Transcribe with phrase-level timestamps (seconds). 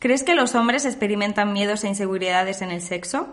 [0.00, 3.28] ¿Crees que los hombres experimentan miedos e inseguridades en el sexo?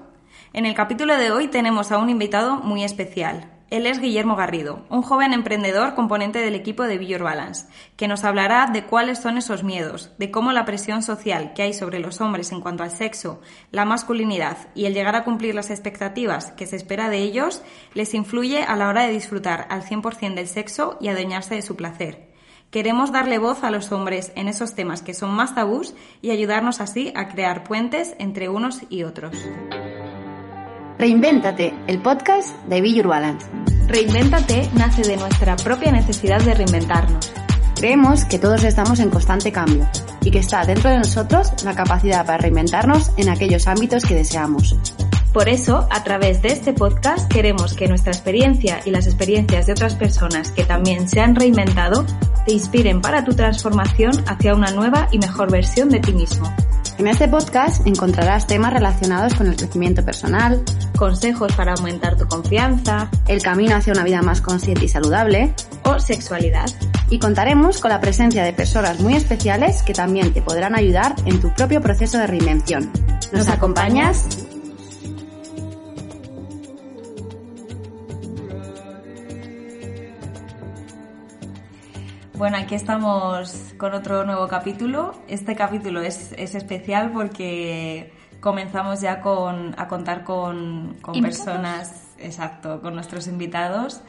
[0.52, 3.54] En el capítulo de hoy tenemos a un invitado muy especial.
[3.70, 8.26] Él es Guillermo Garrido, un joven emprendedor componente del equipo de Be Balance, que nos
[8.26, 12.20] hablará de cuáles son esos miedos, de cómo la presión social que hay sobre los
[12.20, 13.40] hombres en cuanto al sexo,
[13.72, 17.62] la masculinidad y el llegar a cumplir las expectativas que se espera de ellos
[17.94, 21.78] les influye a la hora de disfrutar al 100% del sexo y adueñarse de su
[21.78, 22.27] placer.
[22.70, 26.82] Queremos darle voz a los hombres en esos temas que son más tabús y ayudarnos
[26.82, 29.38] así a crear puentes entre unos y otros.
[31.00, 33.48] Reinvéntate, el podcast de Be Your Balance.
[33.88, 37.32] Reinvéntate nace de nuestra propia necesidad de reinventarnos.
[37.76, 39.88] Creemos que todos estamos en constante cambio
[40.22, 44.76] y que está dentro de nosotros la capacidad para reinventarnos en aquellos ámbitos que deseamos.
[45.38, 49.74] Por eso, a través de este podcast queremos que nuestra experiencia y las experiencias de
[49.74, 52.08] otras personas que también se han reinventado
[52.48, 56.52] te inspiren para tu transformación hacia una nueva y mejor versión de ti mismo.
[56.98, 60.64] En este podcast encontrarás temas relacionados con el crecimiento personal,
[60.98, 65.54] consejos para aumentar tu confianza, el camino hacia una vida más consciente y saludable
[65.84, 66.66] o sexualidad.
[67.12, 71.40] Y contaremos con la presencia de personas muy especiales que también te podrán ayudar en
[71.40, 72.92] tu propio proceso de reinvención.
[73.32, 74.47] ¿Nos acompañas?
[82.38, 85.16] Bueno, aquí estamos con otro nuevo capítulo.
[85.28, 93.26] Este capítulo es, especial porque comenzamos ya con, a contar con, personas, exacto, con nuestros
[93.26, 94.02] invitados.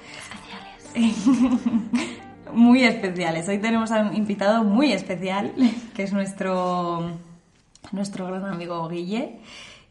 [0.95, 1.73] Especiales.
[2.53, 3.49] muy especiales.
[3.49, 5.55] Hoy tenemos a un invitado muy especial,
[5.95, 7.11] que es nuestro,
[7.93, 9.41] nuestro gran amigo Guille.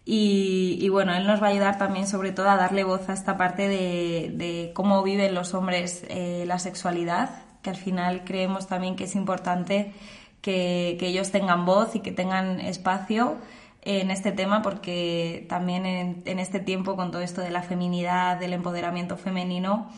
[0.06, 3.36] Y, bueno, él nos va a ayudar también sobre todo a darle voz a esta
[3.36, 9.04] parte de, cómo viven los hombres eh, la sexualidad que al final creemos también que
[9.04, 9.92] es importante
[10.42, 13.36] que, ellos tengan voz y que tengan espacio
[13.82, 18.54] en este tema porque también en, este tiempo con todo esto de la feminidad, del
[18.54, 19.92] empoderamiento femenino,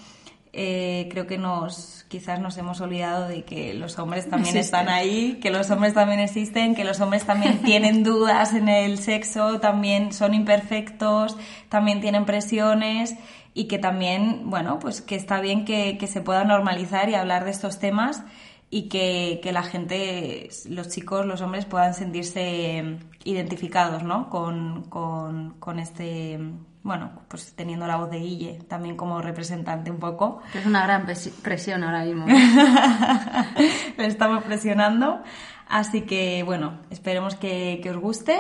[0.52, 5.40] eh, creo que nos quizás nos hemos olvidado de que los hombres también están ahí,
[5.42, 10.12] que los hombres también existen, que los hombres también tienen dudas en el sexo, también
[10.12, 11.38] son imperfectos,
[11.70, 13.16] también tienen presiones
[13.54, 17.52] y que también, bueno, pues que está bien que, se pueda normalizar y hablar de
[17.52, 18.24] estos temas
[18.72, 24.30] y que, la gente, los chicos, los hombres puedan sentirse identificados, ¿no?
[24.30, 26.40] Con, con, este,
[26.84, 30.42] bueno, pues teniendo la voz de Guille también como representante un poco.
[30.54, 31.06] es una gran
[31.44, 32.26] presión ahora mismo.
[33.98, 35.22] Le estamos presionando.
[35.68, 38.40] Así que, bueno, esperemos que, que os guste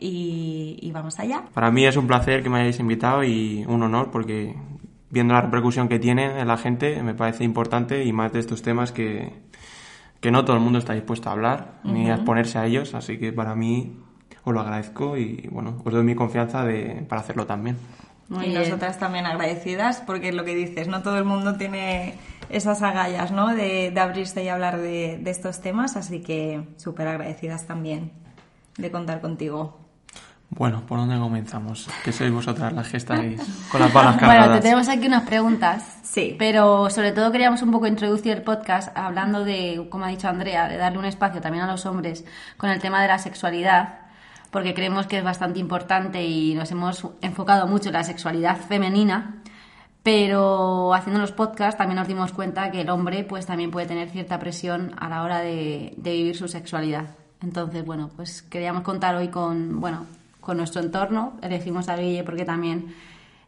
[0.00, 1.44] y, vamos allá.
[1.52, 4.56] Para mí es un placer que me hayáis invitado y un honor porque
[5.10, 8.62] viendo la repercusión que tiene en la gente me parece importante y más de estos
[8.62, 9.32] temas que,
[10.20, 13.18] que no todo el mundo está dispuesto a hablar ni a exponerse a ellos, así
[13.18, 13.98] que para mí
[14.44, 17.76] os lo agradezco y bueno, os doy mi confianza de, para hacerlo también.
[18.30, 22.14] y nosotras también agradecidas porque es lo que dices, no todo el mundo tiene
[22.48, 23.48] esas agallas ¿no?
[23.48, 28.12] de, de abrirse y hablar de, de estos temas, así que súper agradecidas también
[28.76, 29.80] de contar contigo.
[30.50, 31.88] Bueno, ¿por dónde comenzamos?
[32.04, 33.40] Que sois vosotras las que estáis
[33.70, 34.46] con las balas cargadas.
[34.46, 35.98] Bueno, te tenemos aquí unas preguntas.
[36.02, 36.34] Sí.
[36.40, 40.66] Pero sobre todo queríamos un poco introducir el podcast hablando de, como ha dicho Andrea,
[40.66, 42.24] de darle un espacio también a los hombres
[42.56, 43.99] con el tema de la sexualidad,
[44.50, 49.42] porque creemos que es bastante importante y nos hemos enfocado mucho en la sexualidad femenina.
[50.02, 54.08] Pero haciendo los podcasts también nos dimos cuenta que el hombre pues también puede tener
[54.08, 57.16] cierta presión a la hora de, vivir su sexualidad.
[57.42, 60.06] Entonces, bueno, pues queríamos contar hoy con, bueno,
[60.40, 61.34] con nuestro entorno.
[61.42, 62.94] Elegimos a Guille porque también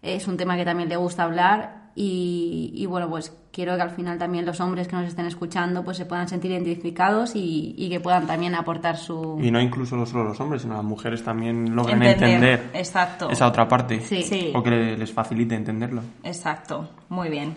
[0.02, 4.18] es un tema que también le gusta hablar y, bueno, pues quiero que al final
[4.18, 8.26] también los hombres que nos estén escuchando pues se puedan sentir identificados y, que puedan
[8.26, 9.38] también aportar su...
[9.42, 13.28] Y no incluso no solo los hombres, sino las mujeres también logran entender, exacto.
[13.30, 14.00] esa otra parte.
[14.00, 14.52] Sí.
[14.54, 16.02] O que les facilite entenderlo.
[16.24, 17.54] Exacto, muy bien.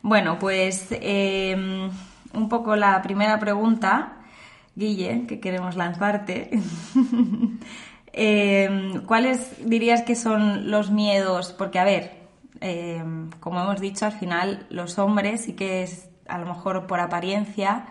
[0.00, 1.90] Bueno, pues em,
[2.32, 4.18] un poco la primera pregunta,
[4.74, 6.50] Guille, que queremos lanzarte.
[8.16, 11.52] Eh, ¿Cuáles dirías que son los miedos?
[11.52, 12.23] Porque, a ver,
[12.60, 13.02] eh,
[13.40, 17.86] como hemos dicho, al final los hombres sí que es, a lo mejor por apariencia,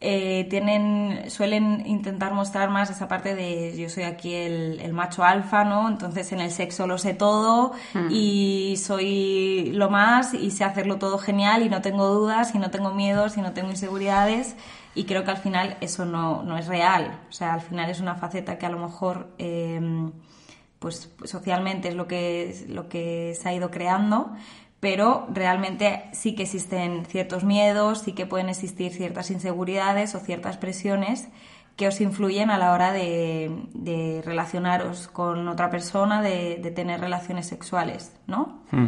[0.00, 5.64] eh, tienen, suelen intentar mostrar más esa parte de yo soy aquí el, macho alfa,
[5.64, 5.88] ¿no?
[5.88, 8.06] Entonces en el sexo lo sé todo hmm.
[8.08, 12.70] y soy lo más y sé hacerlo todo genial y no tengo dudas y no
[12.70, 14.54] tengo miedos y no tengo inseguridades
[14.94, 17.20] y creo que al final eso no, no, es real.
[17.28, 19.80] O sea, al final es una faceta que a lo mejor eh,
[20.78, 24.32] pues socialmente es lo que, lo que se ha ido creando,
[24.80, 30.56] pero realmente sí que existen ciertos miedos, sí que pueden existir ciertas inseguridades o ciertas
[30.56, 31.28] presiones
[31.76, 37.46] que os influyen a la hora de, relacionaros con otra persona, de, de tener relaciones
[37.46, 38.62] sexuales, ¿no?
[38.72, 38.86] Mm.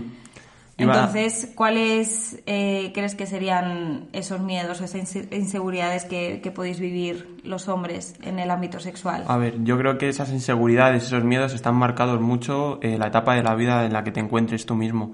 [0.81, 6.81] Iba- Entonces, ¿cuáles eh, crees que serían esos miedos esas inse- inseguridades que, que podéis
[6.81, 9.25] vivir los hombres en el ámbito sexual?
[9.29, 13.35] A ver, yo creo que esas inseguridades, esos miedos están marcados mucho en la etapa
[13.35, 15.12] de la vida en la que te encuentres tú mismo.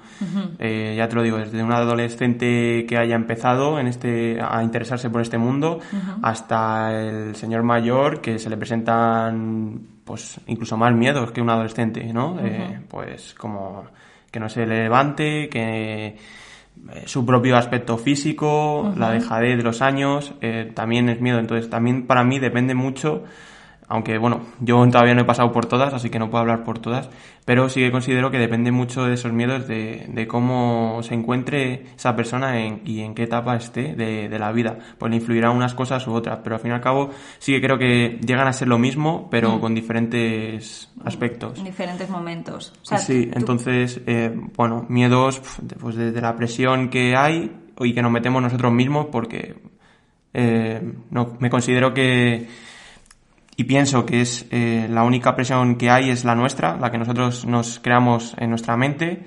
[0.59, 5.11] Eh, ya te lo digo, desde un adolescente que haya empezado en este, a interesarse
[5.11, 5.81] por este mundo
[6.23, 12.05] hasta el señor mayor que se le presentan pues incluso más miedos que un adolescente,
[12.13, 12.39] ¿no?
[12.41, 13.85] Eh, pues como
[14.37, 16.17] que no se levante, que eh,
[17.07, 21.39] su propio aspecto físico, la dejadez de los años, eh, también es miedo.
[21.39, 23.25] Entonces, también para mí depende mucho,
[23.89, 26.79] aunque bueno, yo todavía no he pasado por todas, así que no puedo hablar por
[26.81, 27.09] todas,
[27.45, 31.85] pero sí que considero que depende mucho de esos miedos, de, de cómo se encuentre
[31.97, 34.77] esa persona en- y en qué etapa esté de, de la vida.
[34.99, 37.61] Pues le influirán unas cosas u otras, pero al fin y al cabo sí que
[37.61, 41.59] creo que llegan a ser lo mismo, pero con diferentes aspectos.
[41.59, 42.73] En diferentes momentos.
[42.83, 45.41] O sea, sí, tú- entonces, eh, bueno, miedos,
[45.81, 49.55] pues desde la presión que hay y que nos metemos nosotros mismos porque
[50.35, 52.47] eh, no, me considero que
[53.57, 56.99] y pienso que es eh, la única presión que hay es la nuestra, la que
[56.99, 59.25] nosotros nos creamos en nuestra mente.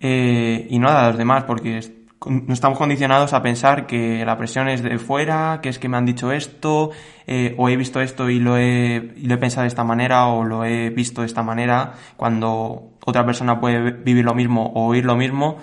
[0.00, 1.92] Eh, y no la de los demás porque es-
[2.26, 5.96] no estamos condicionados a pensar que la presión es de fuera, que es que me
[5.96, 6.90] han dicho esto,
[7.26, 10.26] eh, o he visto esto y lo he, y lo he pensado de esta manera,
[10.26, 14.86] o lo he visto de esta manera, cuando otra persona puede vivir lo mismo o
[14.88, 15.56] oír lo mismo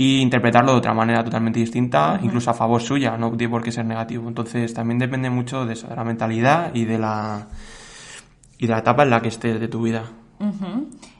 [0.00, 3.72] y interpretarlo de otra manera totalmente distinta, incluso a favor suya, no tiene por qué
[3.72, 4.28] ser negativo.
[4.28, 7.48] Entonces también depende mucho de eso, de la mentalidad y de la,
[8.58, 10.04] y de la etapa en la que estés de tu vida.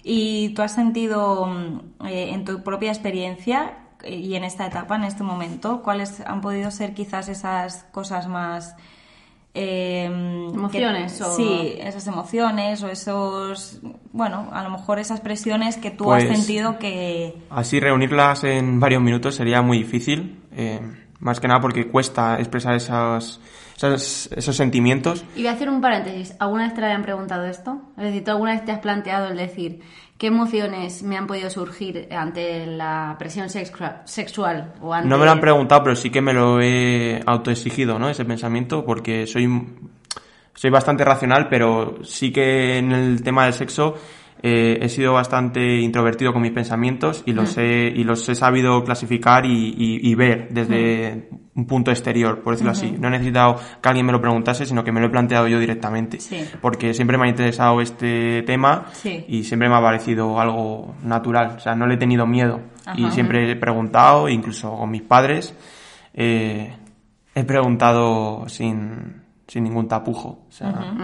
[0.04, 4.94] ¿Y tú has sentido mm, eh, en tu propia experiencia eh, y en esta etapa,
[4.94, 8.76] en este momento, cuáles han podido ser quizás esas cosas más...
[9.54, 13.80] eh, Emociones que- o- Sí, esas emociones o esos...
[14.12, 17.34] Bueno, a lo mejor esas presiones que tú Pues- has sentido que...
[17.50, 20.80] Así reunirlas en varios minutos sería muy difícil, eh,
[21.20, 23.40] más que nada porque cuesta expresar esas,
[23.82, 25.24] esos sentimientos.
[25.36, 26.34] Y voy a hacer un paréntesis.
[26.38, 27.80] ¿Alguna vez te habían preguntado esto?
[27.96, 29.80] Es decir, ¿tú alguna vez te has planteado el decir
[30.18, 34.74] qué emociones me han podido surgir ante la presión sexua- sexual?
[34.82, 35.08] O ante...
[35.08, 38.08] No me lo han preguntado, pero sí que me lo he autoexigido, ¿no?
[38.10, 39.48] Ese pensamiento, porque soy,
[40.54, 43.94] soy bastante racional, pero sí que en el tema del sexo
[44.42, 48.84] eh, he sido bastante introvertido con mis pensamientos y los he, y los he sabido
[48.84, 52.94] clasificar y, y- y ver desde un punto exterior, por decirlo así.
[53.00, 55.58] No he necesitado que alguien me lo preguntase, sino que me lo he planteado yo
[55.58, 56.20] directamente.
[56.20, 56.44] Sí.
[56.60, 59.24] Porque siempre me ha interesado este tema Sí.
[59.26, 61.54] y siempre me ha parecido algo natural.
[61.56, 62.60] O sea, no le he tenido miedo.
[62.96, 65.52] Y siempre he preguntado, incluso con mis padres,
[66.14, 66.74] eh,
[67.34, 69.17] he preguntado sin,
[69.48, 70.44] sin ningún tapujo.
[70.46, 70.94] O sea,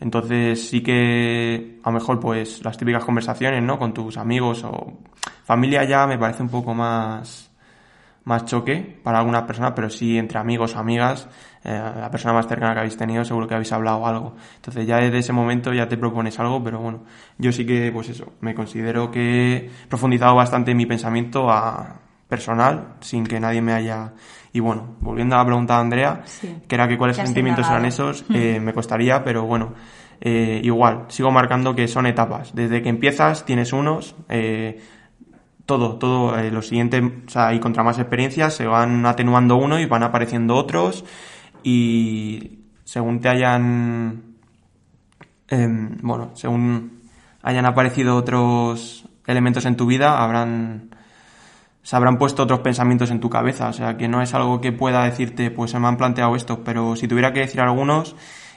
[0.00, 3.78] entonces sí que a lo mejor pues las típicas conversaciones, ¿no?
[3.78, 4.98] Con tus amigos o
[5.44, 7.50] familia ya me parece un poco más,
[8.24, 11.28] más choque para algunas personas, pero sí entre amigos o amigas,
[11.64, 14.36] eh, la persona más cercana que habéis tenido seguro que habéis hablado algo.
[14.54, 17.02] Entonces ya desde ese momento ya te propones algo, pero bueno,
[17.38, 22.02] yo sí que pues eso, me considero que he profundizado bastante en mi pensamiento a
[22.30, 24.12] personal, sin que nadie me haya...
[24.52, 26.56] Y bueno, volviendo a la pregunta de Andrea, Sí.
[26.66, 28.10] que era que cuáles ¿Qué has sentimientos eran indagado?
[28.12, 29.74] esos, eh, me costaría, pero bueno,
[30.20, 32.54] eh, igual, sigo marcando que son etapas.
[32.54, 34.80] Desde que empiezas tienes unos, eh,
[35.66, 39.78] todo, todo, eh, lo siguiente, o sea, y contra más experiencias se van atenuando uno
[39.78, 41.04] y van apareciendo otros
[41.62, 44.22] y según te hayan,
[45.48, 47.00] em, bueno, según
[47.42, 50.89] hayan aparecido otros elementos en tu vida, habrán,
[51.82, 54.72] se habrán puesto otros pensamientos en tu cabeza, o sea, que no es algo que
[54.72, 58.14] pueda decirte, pues se me han planteado esto, pero si tuviera que decir algunos,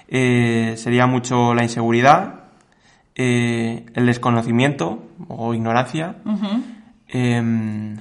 [0.07, 2.43] eh, sería mucho la inseguridad,
[3.15, 6.15] eh, el desconocimiento o ignorancia.
[7.07, 7.97] Em,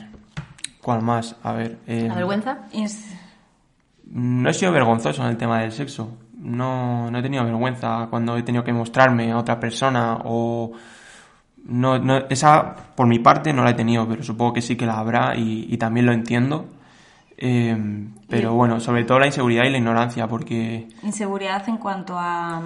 [0.80, 1.36] ¿Cuál más?
[1.42, 1.78] A ver.
[1.86, 2.58] em, ¿La vergüenza?
[4.06, 6.16] No he sido vergonzoso en el tema del sexo.
[6.36, 10.72] No, no he tenido vergüenza cuando he tenido que mostrarme a otra persona o...
[11.64, 14.84] No, no, esa, por mi parte, no la he tenido, pero supongo que sí que
[14.86, 16.66] la habrá y, y también lo entiendo.
[17.36, 20.88] Em, pero bueno, sobre todo la inseguridad y la ignorancia, porque...
[21.02, 22.62] Inseguridad en cuanto a...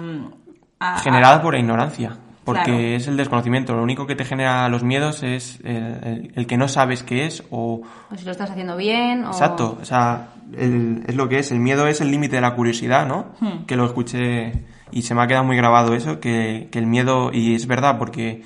[0.79, 2.79] a- generada por la ignorancia, porque Claro.
[2.79, 3.73] es el desconocimiento.
[3.75, 7.25] Lo único que te genera los miedos es el, el- el que no sabes qué
[7.25, 7.81] es o...
[8.11, 9.27] O si lo estás haciendo bien, o...
[9.29, 11.51] Exacto, o sea, el- es lo que es.
[11.51, 13.27] El miedo es el límite de la curiosidad, ¿no?
[13.39, 13.65] Hmm.
[13.65, 17.31] Que lo escuché y se me ha quedado muy grabado eso, que, que el miedo,
[17.33, 18.43] y es verdad, porque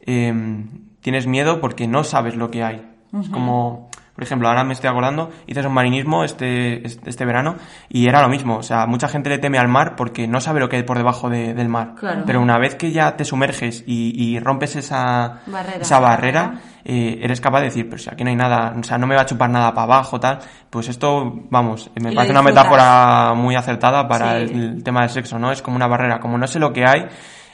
[0.00, 0.68] em,
[1.00, 2.82] tienes miedo porque no sabes lo que hay.
[3.18, 7.54] Es como, Por ejemplo, ahora me estoy acordando, hice un marinismo este, este, este verano
[7.88, 8.56] y era lo mismo.
[8.56, 10.96] O sea, mucha gente le teme al mar porque no sabe lo que hay por
[10.98, 11.94] debajo de- del mar.
[11.94, 12.24] Claro.
[12.26, 15.78] Pero una vez que ya te sumerges y, y rompes esa Barrera.
[15.80, 18.98] esa barrera, eh, eres capaz de decir, pero si aquí no hay nada, o sea,
[18.98, 20.40] no me va a chupar nada para abajo, tal.
[20.68, 24.52] Pues esto, vamos, me Y lo parece una metáfora muy acertada para Sí.
[24.52, 25.52] el, el tema del sexo, ¿no?
[25.52, 26.18] Es como una barrera.
[26.18, 27.06] Como no sé lo que hay,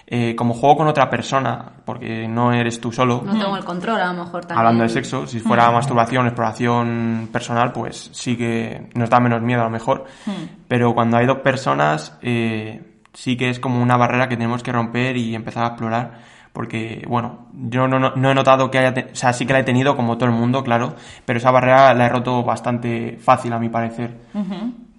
[0.07, 3.23] eh, como juego con otra persona, porque no eres tú solo.
[3.25, 4.59] No tengo el control, a lo mejor también.
[4.59, 9.63] Hablando de sexo, si fuera masturbación, exploración personal, pues sí que nos da menos miedo
[9.63, 10.05] a lo mejor.
[10.69, 14.73] Pero cuando hay dos personas, eh, sí que es como una barrera que tenemos que
[14.73, 16.35] romper y empezar a explorar.
[16.53, 18.95] Porque, bueno, yo no, no- no he notado que haya...
[19.13, 20.95] o sea, sí que la he tenido como todo el mundo, claro.
[21.25, 24.21] Pero esa barrera la he roto bastante fácil, a mi parecer.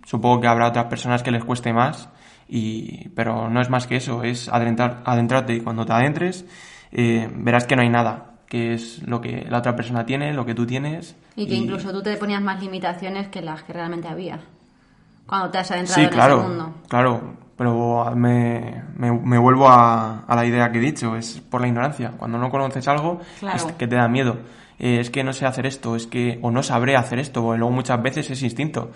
[0.06, 2.10] Supongo que habrá otras personas que les cueste más.
[2.48, 6.46] Y, pero no es más que eso, es adentrar, adentrarte y cuando te adentres
[6.92, 10.46] eh, verás que no hay nada, que es lo que la otra persona tiene, lo
[10.46, 11.16] que tú tienes.
[11.36, 14.40] Y que incluso tú te ponías más limitaciones que las que realmente había.
[15.26, 16.74] Cuando te has adentrado Sí, en claro, ese mundo.
[16.88, 21.62] claro, pero me, me, me vuelvo a, a la idea que he dicho, es por
[21.62, 22.12] la ignorancia.
[22.16, 23.58] Cuando no conoces algo, Claro.
[23.58, 24.38] es que te da miedo.
[24.78, 27.58] Eh, es que no sé hacer esto, es que, o no sabré hacer esto, o
[27.58, 28.92] luego muchas veces es instinto.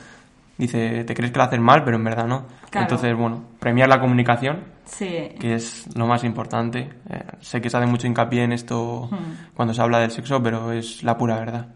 [0.59, 2.45] Dice, te crees que lo haces mal, pero en verdad no.
[2.69, 2.83] Claro.
[2.83, 5.07] Entonces, bueno, premiar la comunicación, Sí.
[5.39, 6.89] que es lo más importante.
[7.09, 9.53] Eh, sé que se hace mucho hincapié en esto Hmm.
[9.55, 11.67] cuando se habla del sexo, pero es la pura verdad.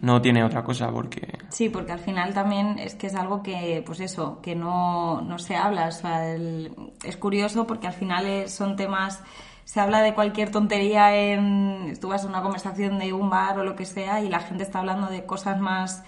[0.00, 3.82] No tiene otra cosa, porque Sí, porque al final también es que es algo que,
[3.86, 5.88] pues eso, que no, no se habla.
[5.88, 6.72] O sea, el-
[7.04, 9.22] es curioso porque al final es- son temas,
[9.64, 13.64] se habla de cualquier tontería en, tú vas a una conversación de un bar o
[13.64, 16.02] lo que sea y la gente está hablando de cosas más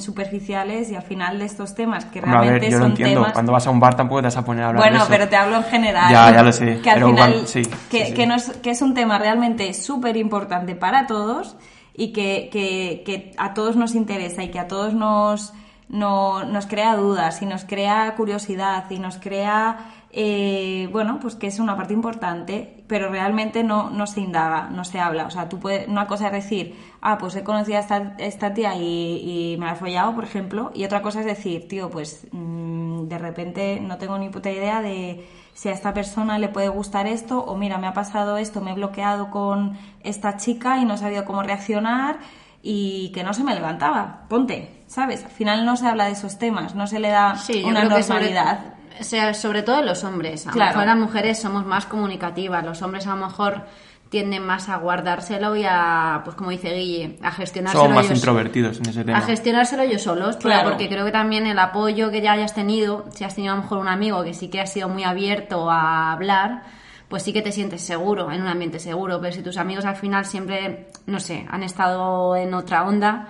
[0.00, 3.20] superficiales y al final de estos temas que a realmente ver, yo lo son entiendo.
[3.20, 3.32] temas...
[3.32, 5.12] Cuando vas a un bar tampoco te vas a poner a hablar de Bueno, eso.
[5.12, 6.10] pero te hablo en general.
[6.12, 8.14] Ya, ya lo sé, Que al pero final, sí, que, sí, sí.
[8.14, 11.56] que no es, que es un tema realmente súper importante para todos
[11.94, 15.52] y que, que- que a todos nos interesa y que a todos nos,
[15.88, 21.46] no- nos crea dudas y nos crea curiosidad y nos crea, eh, bueno, pues que
[21.48, 25.26] es una parte importante, pero realmente no, no se indaga, no se habla.
[25.26, 28.52] O sea, tú puedes, una cosa es decir, ah, pues he conocido a esta, esta
[28.52, 31.90] tía y, y me la he follado, por ejemplo, y otra cosa es decir, tío,
[31.90, 36.48] pues mm, de repente no tengo ni puta idea de si a esta persona le
[36.48, 40.78] puede gustar esto o mira, me ha pasado esto, me he bloqueado con esta chica
[40.78, 42.18] y no he sabido cómo reaccionar
[42.62, 44.24] y que no se me levantaba.
[44.28, 45.24] Ponte, ¿sabes?
[45.24, 48.73] Al final no se habla de esos temas, no se le da Sí, una normalidad.
[49.00, 50.46] O sea, sobre todo los hombres.
[50.46, 50.70] A lo Claro.
[50.72, 52.64] mejor las mujeres somos más comunicativas.
[52.64, 53.62] Los hombres a lo mejor
[54.10, 58.18] tienden más a guardárselo y a, pues como dice Guille, a gestionárselo Somos más ellos-
[58.18, 59.20] introvertidos en ese a tema.
[59.22, 60.68] gestionárselo ellos solos, pero Claro.
[60.70, 63.62] porque creo que también el apoyo que ya hayas tenido, si has tenido a lo
[63.62, 66.62] mejor un amigo que sí que ha sido muy abierto a hablar,
[67.08, 69.96] pues sí que te sientes seguro, en un ambiente seguro, pero si tus amigos al
[69.96, 73.26] final siempre, no sé, han estado en otra onda,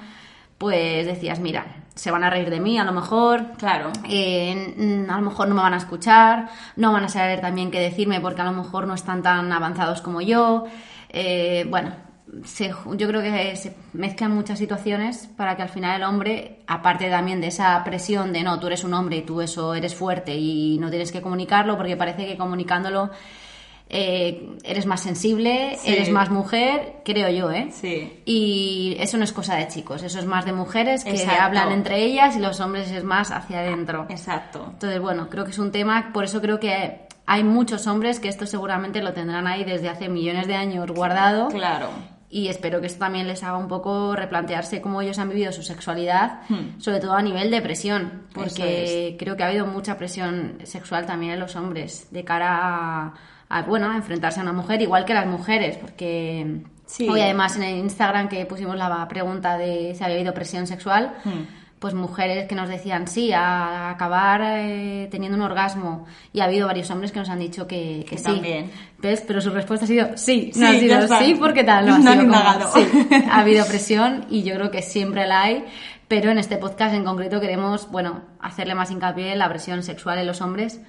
[0.59, 1.65] pues decías, mira,
[1.95, 3.91] se van a reír de mí a lo mejor, Claro.
[4.09, 7.81] eh, a lo mejor no me van a escuchar, no van a saber también qué
[7.81, 10.65] decirme porque a lo mejor no están tan avanzados como yo.
[11.09, 11.93] Eh, bueno,
[12.45, 17.09] se yo creo que se mezclan muchas situaciones para que al final el hombre, aparte
[17.09, 20.35] también de esa presión de no, tú eres un hombre y tú eso eres fuerte
[20.35, 23.11] y no tienes que comunicarlo porque parece que comunicándolo
[23.97, 25.93] eh, eres más sensible, Sí.
[25.93, 27.69] eres más mujer, creo yo, ¿eh?
[27.71, 28.21] Sí.
[28.25, 31.43] Y eso no es cosa de chicos, eso es más de mujeres que Exacto.
[31.43, 34.07] hablan entre ellas y los hombres es más hacia adentro.
[34.11, 34.67] Exacto.
[34.73, 38.29] Entonces, bueno, creo que es un tema, por eso creo que hay muchos hombres que
[38.29, 41.49] esto seguramente lo tendrán ahí desde hace millones de años guardado.
[41.51, 41.91] Claro.
[42.29, 45.63] Y espero que esto también les haga un poco replantearse cómo ellos han vivido su
[45.63, 46.81] sexualidad, Hmm.
[46.81, 51.35] sobre todo a nivel de presión, porque creo que ha habido mucha presión sexual también
[51.35, 53.15] en los hombres de cara a,
[53.59, 57.09] a, bueno, a enfrentarse a una mujer, igual que las mujeres, porque Sí.
[57.09, 61.15] hoy además en el Instagram que pusimos la pregunta de si había habido presión sexual,
[61.25, 61.45] Hmm.
[61.79, 66.07] pues mujeres que nos decían sí, a acabar eh, teniendo un orgasmo.
[66.33, 68.23] Y ha habido varios hombres que nos han dicho que, sí.
[68.23, 68.71] también.
[68.99, 69.23] ¿Ves?
[69.27, 70.51] Pero su respuesta ha sido sí.
[70.55, 71.87] Sí, No ha ya sido sí, porque tal.
[71.87, 73.09] No, ha No sido como, sí.
[73.31, 75.65] Ha habido presión y yo creo que siempre la hay.
[76.09, 80.19] Pero en este podcast en concreto queremos, bueno, hacerle más hincapié en la presión sexual
[80.19, 80.81] en los hombres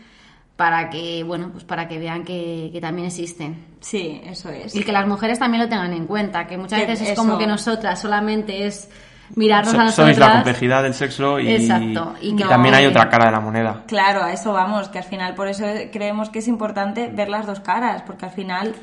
[0.55, 3.65] para que, bueno, pues para que vean que, que también existen.
[3.81, 4.73] Sí, eso es.
[4.75, 7.21] Y que las mujeres también lo tengan en cuenta, que muchas Que veces es eso-
[7.21, 8.89] como que nosotras solamente es
[9.35, 10.15] mirarnos So- a nosotras.
[10.15, 13.31] sois la complejidad del sexo y, Exacto, y y que también hay otra cara de
[13.31, 13.83] la moneda.
[13.87, 17.45] Claro, a eso vamos, que al final por eso creemos que es importante ver las
[17.45, 18.73] dos caras, porque al final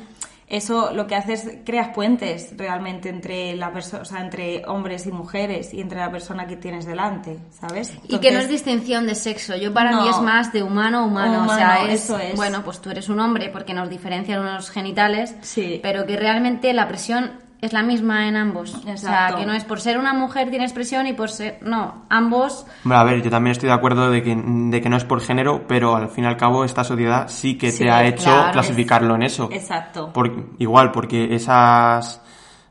[0.47, 5.05] eso lo que hace es creas puentes realmente entre la persona, o sea, entre hombres
[5.07, 7.97] y mujeres y entre la persona que tienes delante, ¿sabes?
[8.07, 9.55] Y que no es distinción de sexo.
[9.55, 10.01] Yo para No.
[10.03, 11.45] mí es más de humano a humano.
[11.51, 12.35] o sea, es, eso es.
[12.35, 15.79] bueno, pues tú eres un hombre porque nos diferencian unos genitales, Sí.
[15.81, 18.75] pero que realmente la presión es la misma en ambos.
[18.75, 21.59] O sea, que no es por ser una mujer tiene expresión y por ser...
[21.61, 22.65] No, ambos...
[22.83, 25.21] Hombre, a ver, yo también estoy de acuerdo de que, de que no es por
[25.21, 28.25] género, pero al fin y al cabo esta sociedad sí que Sí, te ha hecho
[28.25, 29.49] claro, clasificarlo en eso.
[29.51, 30.11] Exacto.
[30.11, 32.21] Por- igual, porque esas,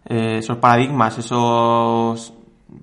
[0.05, 2.35] eh, esos paradigmas, esos,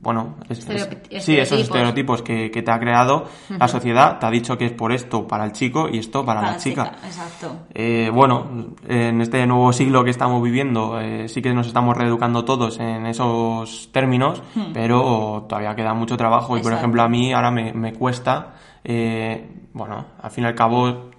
[0.01, 2.21] bueno, es- es- Estereopi- sí, esos estereotipos.
[2.21, 5.45] que, que te ha creado la sociedad, te ha dicho que es por esto para
[5.45, 6.95] el chico y esto para, la chica.
[7.03, 7.65] Exacto.
[7.73, 12.45] Eh, bueno, en este nuevo siglo que estamos viviendo, eh, sí que nos estamos reeducando
[12.45, 14.41] todos en esos términos,
[14.73, 16.57] pero todavía queda mucho trabajo.
[16.57, 18.53] Y por ejemplo, a mí ahora me, me cuesta,
[18.83, 21.09] eh, bueno, al fin y al cabo,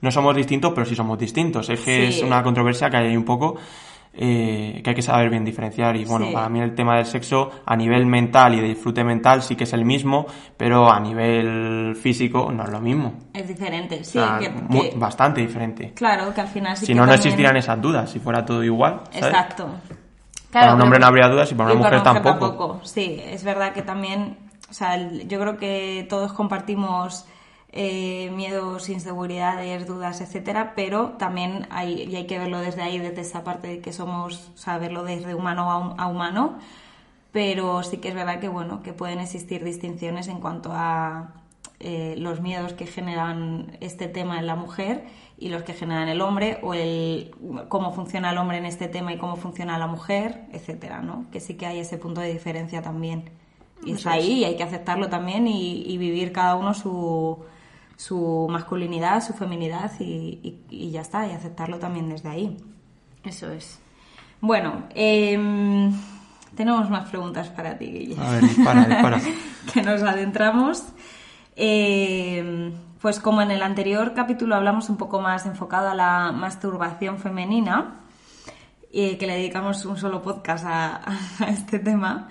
[0.00, 1.68] no somos distintos, pero sí somos distintos.
[1.70, 2.18] Es que Sí.
[2.18, 3.56] es una controversia que hay ahí un poco.
[4.16, 6.32] Eh, que hay que saber bien diferenciar y bueno, Sí.
[6.32, 9.64] para mí el tema del sexo a nivel mental y de disfrute mental sí que
[9.64, 13.14] es el mismo, pero a nivel físico no es lo mismo.
[13.32, 14.18] Es diferente, sí.
[14.18, 15.92] O sea, que- mu- que- bastante diferente.
[15.94, 18.62] claro, que al final sí Si que no, no existirían esas dudas, si fuera todo
[18.62, 19.00] igual.
[19.10, 19.26] ¿sabes?
[19.26, 19.68] Exacto.
[20.52, 22.80] para un hombre no habría dudas y para una Y mujer, para tampoco.
[22.84, 24.36] Sí, es verdad que también,
[24.70, 27.26] o sea, yo creo que todos compartimos
[27.74, 33.22] eh, miedos, inseguridades, dudas, etcétera, pero también hay, y hay que verlo desde ahí, desde
[33.22, 36.58] esa parte de que somos, o sea, verlo desde humano a, hum- a humano,
[37.32, 41.32] pero sí que es verdad que, bueno, que pueden existir distinciones en cuanto a
[41.80, 45.04] eh, los miedos que generan este tema en la mujer
[45.38, 47.34] y los que generan el hombre o el
[47.68, 51.26] cómo funciona el hombre en este tema y cómo funciona la mujer, etcétera, ¿no?
[51.32, 53.30] Que sí que hay ese punto de diferencia también.
[53.84, 57.44] Y está ahí y hay que aceptarlo también y, y vivir cada uno su,
[57.96, 60.04] su masculinidad, su feminidad y,
[60.42, 62.56] y- y ya está, y aceptarlo también desde ahí.
[63.24, 63.80] Eso es.
[64.40, 65.92] Bueno, em,
[66.54, 68.16] tenemos más preguntas para ti, Guille.
[68.20, 69.20] A ver, dispara, dispara.
[69.72, 70.84] que nos adentramos.
[71.56, 77.18] Eh, pues como en el anterior capítulo hablamos un poco más enfocado a la masturbación
[77.18, 78.00] femenina,
[78.92, 81.00] eh, que le dedicamos un solo podcast a,
[81.40, 82.28] a este tema,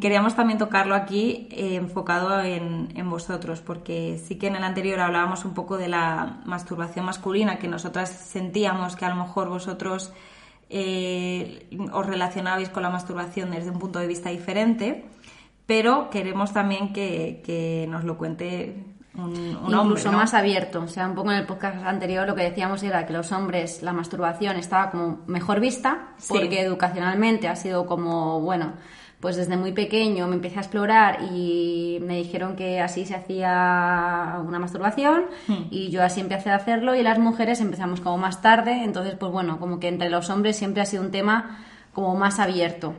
[0.00, 5.00] queríamos también tocarlo aquí eh, enfocado en, en vosotros, porque sí que en el anterior
[5.00, 10.12] hablábamos un poco de la masturbación masculina, que nosotras sentíamos que a lo mejor vosotros
[10.70, 15.04] eh, os relacionabais con la masturbación desde un punto de vista diferente,
[15.66, 18.84] pero queremos también que, que nos lo cuente
[19.16, 19.82] un, un hombre.
[19.82, 20.18] Incluso ¿no?
[20.18, 20.82] más abierto.
[20.82, 23.82] O sea, un poco en el podcast anterior lo que decíamos era que los hombres,
[23.82, 26.34] la masturbación estaba como mejor vista, Sí.
[26.34, 28.74] porque educacionalmente ha sido como, bueno,
[29.20, 34.38] pues desde muy pequeño me empecé a explorar y me dijeron que así se hacía
[34.46, 35.68] una masturbación Hmm.
[35.70, 39.32] y yo así empecé a hacerlo y las mujeres empezamos como más tarde, entonces pues
[39.32, 41.58] bueno, como que entre los hombres siempre ha sido un tema
[41.92, 42.94] como más abierto.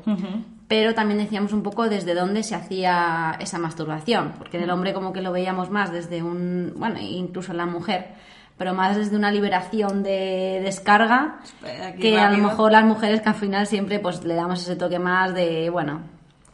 [0.68, 4.94] Pero también decíamos un poco desde dónde se hacía esa masturbación, porque en el hombre
[4.94, 8.08] como que lo veíamos más desde un, bueno, incluso en la mujer,
[8.58, 11.40] pero más desde una liberación de descarga,
[11.86, 12.48] aquí que a lo rápido.
[12.50, 16.02] mejor las mujeres que al final siempre pues le damos ese toque más de, bueno,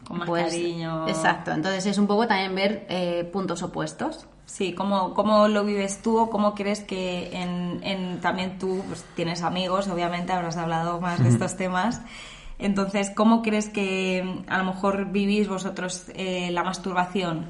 [0.07, 1.07] Con más pues, cariño.
[1.07, 4.25] Exacto, entonces es un poco también ver eh, puntos opuestos.
[4.45, 9.03] Sí, ¿cómo, ¿cómo lo vives tú o cómo crees que en, en- también tú pues,
[9.15, 12.01] tienes amigos, obviamente habrás hablado más de estos temas?
[12.59, 17.47] Entonces, ¿cómo crees que a lo mejor vivís vosotros eh, la masturbación?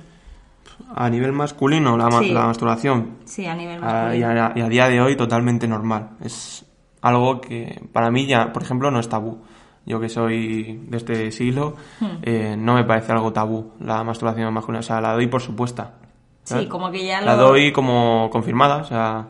[0.96, 2.32] A nivel masculino, la, ma- Sí.
[2.32, 4.44] la masturbación, Sí, a nivel a, y, masculino.
[4.46, 6.12] a, y a día de hoy totalmente normal.
[6.22, 6.66] Es
[7.02, 9.42] algo que para mí ya, por ejemplo, no es tabú.
[9.86, 12.06] Yo que soy de este siglo, Hmm.
[12.22, 14.80] eh, no me parece algo tabú la masturbación masculina.
[14.80, 15.94] O sea, la doy por supuesta.
[16.44, 16.68] Sí, ¿sabes?
[16.68, 19.28] como que ya La lo- doy como confirmada, o sea,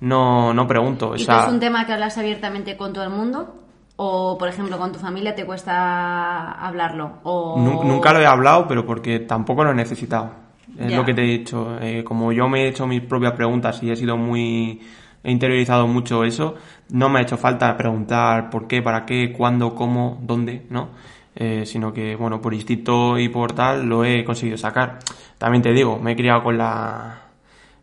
[0.00, 1.10] no, no pregunto.
[1.10, 3.56] O ¿Y tú sea, es un tema que hablas abiertamente con todo el mundo?
[3.96, 7.18] ¿O, por ejemplo, con tu familia te cuesta hablarlo?
[7.22, 7.58] O...
[7.60, 10.30] Nu- Nunca lo he hablado, pero porque tampoco lo he necesitado.
[10.78, 11.78] Es lo que te he dicho.
[11.80, 14.80] Eh, como yo me he hecho mis propias preguntas y he sido muy.
[15.22, 16.54] He interiorizado mucho eso,
[16.90, 20.90] no me ha hecho falta preguntar por qué, para qué, cuándo, cómo, dónde, ¿no?
[21.34, 24.98] Eh, sino que, bueno, por instinto y por tal lo he conseguido sacar.
[25.38, 27.22] También te digo, me he criado con la.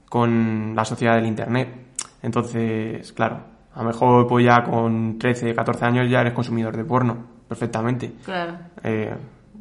[0.07, 1.69] con la sociedad del internet.
[2.21, 3.39] Entonces, claro,
[3.73, 8.13] a lo mejor pues ya con 13, 14 años ya eres consumidor de porno, perfectamente.
[8.23, 8.53] Claro.
[8.83, 9.13] Eh,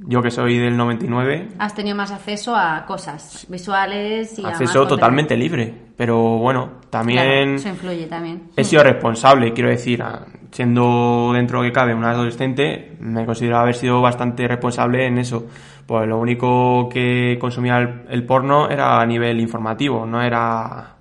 [0.06, 4.64] yo que soy del 99, Has tenido más acceso a cosas visuales y a acceso
[4.72, 4.86] contenido.
[4.88, 5.74] totalmente libre.
[5.96, 8.44] Pero bueno, Claro, también eso influye también.
[8.56, 13.24] he sido responsable, quiero decir, a- siendo dentro de lo que cabe un adolescente, me
[13.26, 15.46] considero haber sido bastante responsable en eso.
[15.86, 20.94] Pues lo único que consumía el, el porno era a nivel informativo, no era,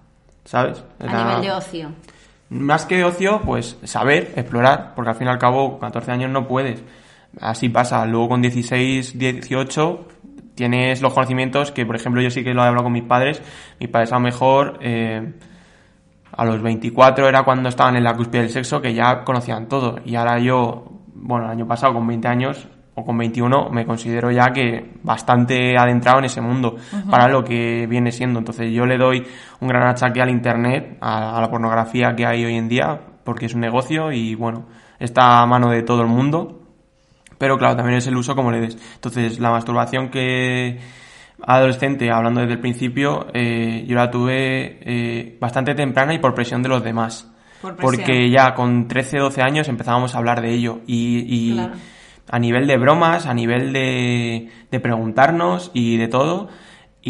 [0.45, 0.83] ¿sabes?
[0.99, 1.89] A Era- nivel de ocio.
[2.49, 6.11] Más que de ocio, pues saber, explorar, porque al fin y al cabo, con 14
[6.11, 6.81] años no puedes.
[7.39, 8.05] Así pasa.
[8.05, 10.07] Luego con 16, 18,
[10.55, 13.41] tienes los conocimientos que, por ejemplo, yo sí que lo he hablado con mis padres.
[13.79, 15.33] Mis padres a lo mejor, eh,
[16.31, 19.99] a los 24 era cuando estaban en la cúspide del sexo, que ya conocían todo.
[20.05, 24.31] Y ahora yo, bueno, el año pasado con 20 años o con 21 me considero
[24.31, 26.75] ya que bastante adentrado en ese mundo
[27.09, 28.39] para lo que viene siendo.
[28.39, 29.25] Entonces yo le doy
[29.61, 33.45] un gran achaque al Internet, a, a la pornografía que hay hoy en día, porque
[33.45, 34.65] es un negocio y bueno,
[34.99, 36.58] está a mano de todo el mundo.
[37.39, 38.77] Pero claro, también es el uso como le des.
[38.95, 40.77] Entonces la masturbación que
[41.41, 46.61] adolescente, hablando desde el principio, eh, yo la tuve eh, bastante temprana y por presión
[46.61, 47.31] de los demás.
[47.61, 47.75] Por.
[47.77, 50.81] Porque ya con 13, 12 años empezábamos a hablar de ello.
[50.85, 51.73] Y, y Claro.
[52.29, 56.49] a nivel de bromas, a nivel de, de preguntarnos y de todo.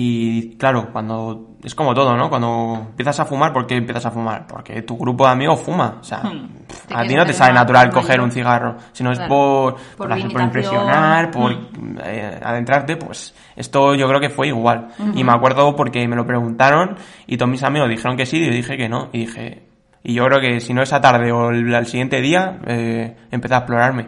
[0.01, 2.29] Y claro, cuando es como todo, ¿no?
[2.29, 4.47] Cuando empiezas a fumar, ¿por qué empiezas a fumar?
[4.47, 5.97] Porque tu grupo de amigos fuma.
[5.99, 6.47] O sea, Hmm.
[6.67, 10.13] pff, a ti no te sale natural coger un cigarro, sino es por, Por por,
[10.13, 10.43] hacer- por imitación.
[10.43, 11.97] impresionar, por Hmm.
[12.05, 14.87] eh, adentrarte, pues esto yo creo que fue igual.
[15.15, 16.95] Y me acuerdo porque me lo preguntaron
[17.27, 19.09] y todos mis amigos dijeron que sí y yo dije que no.
[19.11, 19.63] Y dije,
[20.01, 23.57] y yo creo que si no esa tarde o el, siguiente día, eh, empecé a
[23.57, 24.07] explorarme.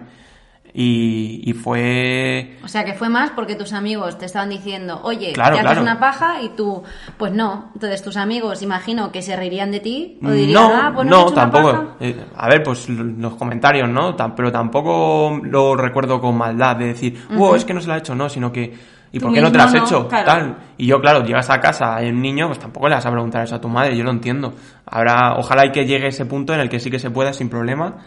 [0.73, 2.57] Y, y fue...
[2.63, 5.81] O sea, que fue más porque tus amigos te estaban diciendo, oye, Claro, te haces
[5.81, 6.81] una paja y tú,
[7.17, 7.71] pues no.
[7.73, 11.25] Entonces tus amigos, imagino que se reirían de ti o No, dirían, ah, pues no,
[11.25, 11.71] no, tampoco.
[11.71, 11.87] paja".
[11.99, 14.15] Eh, a ver, pues los comentarios, ¿no?
[14.35, 17.97] Pero tampoco lo recuerdo con maldad de decir, wow, es que no se lo ha
[17.97, 18.73] hecho, no, sino que,
[19.11, 20.07] ¿y por qué no te lo has no, hecho?
[20.07, 20.25] claro.
[20.25, 20.57] Tal.
[20.77, 23.43] Y yo, claro, llegas a casa, hay un niño, pues tampoco le vas a preguntar
[23.43, 24.53] eso a tu madre, yo lo entiendo.
[24.85, 27.49] Habrá, ojalá y que llegue ese punto en el que sí que se pueda sin
[27.49, 27.97] problema,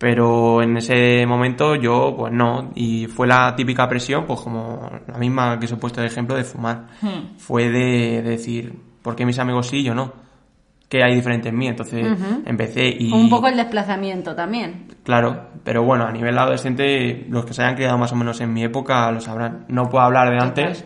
[0.00, 5.18] pero en ese momento yo, pues no, y fue la típica presión, pues como la
[5.18, 6.86] misma que os he puesto de ejemplo de fumar.
[7.02, 7.36] Hmm.
[7.36, 10.10] Fue de, de decir, ¿por qué mis amigos sí y yo no?
[10.88, 11.66] ¿Qué hay diferente en mí?
[11.66, 13.12] Entonces empecé y...
[13.12, 14.86] Un poco el desplazamiento también.
[15.04, 18.54] Claro, pero bueno, a nivel adolescente, los que se hayan quedado más o menos en
[18.54, 19.66] mi época lo sabrán.
[19.68, 20.82] No puedo hablar de antes,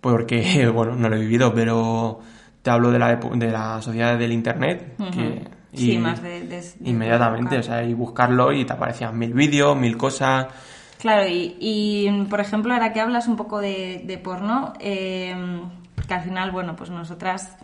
[0.00, 2.20] porque, bueno, no lo he vivido, pero
[2.62, 5.59] te hablo de la, de la sociedad del Internet, que...
[5.74, 9.76] Sí, más de- de- de Inmediatamente, o sea, y buscarlo y te aparecían mil vídeos,
[9.76, 10.46] mil cosas...
[10.98, 15.34] Claro, y, y, por ejemplo, ahora que hablas un poco de, de porno, eh,
[16.06, 17.56] que al final, bueno, pues nosotras,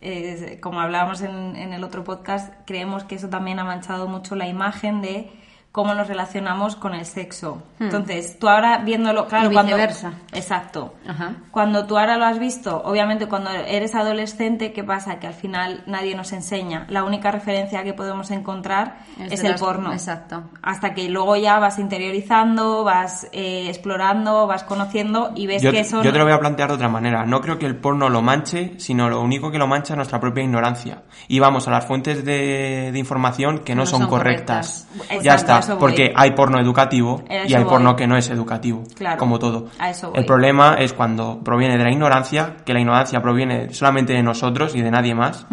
[0.00, 4.36] eh, como hablábamos en, en el otro podcast, creemos que eso también ha manchado mucho
[4.36, 5.30] la imagen de
[5.72, 7.62] cómo nos relacionamos con el sexo.
[7.80, 9.72] Entonces, tú ahora viéndolo, claro, Y cuando...
[9.74, 10.12] viceversa.
[10.32, 10.94] Exacto.
[11.08, 11.36] Ajá.
[11.50, 15.18] Cuando tú ahora lo has visto, obviamente cuando eres adolescente, ¿qué pasa?
[15.18, 16.84] Que al final nadie nos enseña.
[16.90, 19.92] La única referencia que podemos encontrar Es el las- porno.
[19.94, 20.44] exacto.
[20.62, 25.80] Hasta que luego ya vas interiorizando, vas eh, explorando, vas conociendo y ves Yo, que
[25.80, 26.02] eso...
[26.02, 27.24] yo te lo voy a plantear de otra manera.
[27.24, 30.20] No creo que el porno lo manche, sino lo único que lo mancha es nuestra
[30.20, 31.02] propia ignorancia.
[31.28, 34.86] Y vamos a las fuentes de, de información que no, No son, son correctas.
[34.92, 35.08] correctas.
[35.08, 35.80] ya Exacto, está, eso voy.
[35.80, 38.82] porque hay porno educativo y hay porno que no es educativo.
[38.96, 39.68] Claro, Como todo.
[39.78, 40.20] a eso voy.
[40.20, 44.74] El problema es cuando proviene de la ignorancia, que la ignorancia proviene solamente de nosotros
[44.74, 45.46] y de nadie más,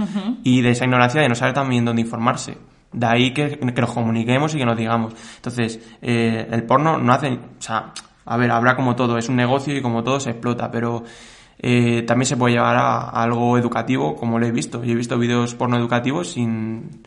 [0.43, 2.57] y de esa ignorancia de no saber también dónde informarse.
[2.91, 5.13] De ahí que, que nos comuniquemos y que nos digamos.
[5.35, 7.27] Entonces, eh, el porno no hace...
[7.29, 7.93] O sea,
[8.25, 11.03] a ver, habrá como todo, es un negocio y como todo se explota, pero
[11.59, 14.83] eh, también se puede llevar a, a algo educativo, como lo he visto.
[14.83, 17.03] Yo he visto vídeos porno educativos sin,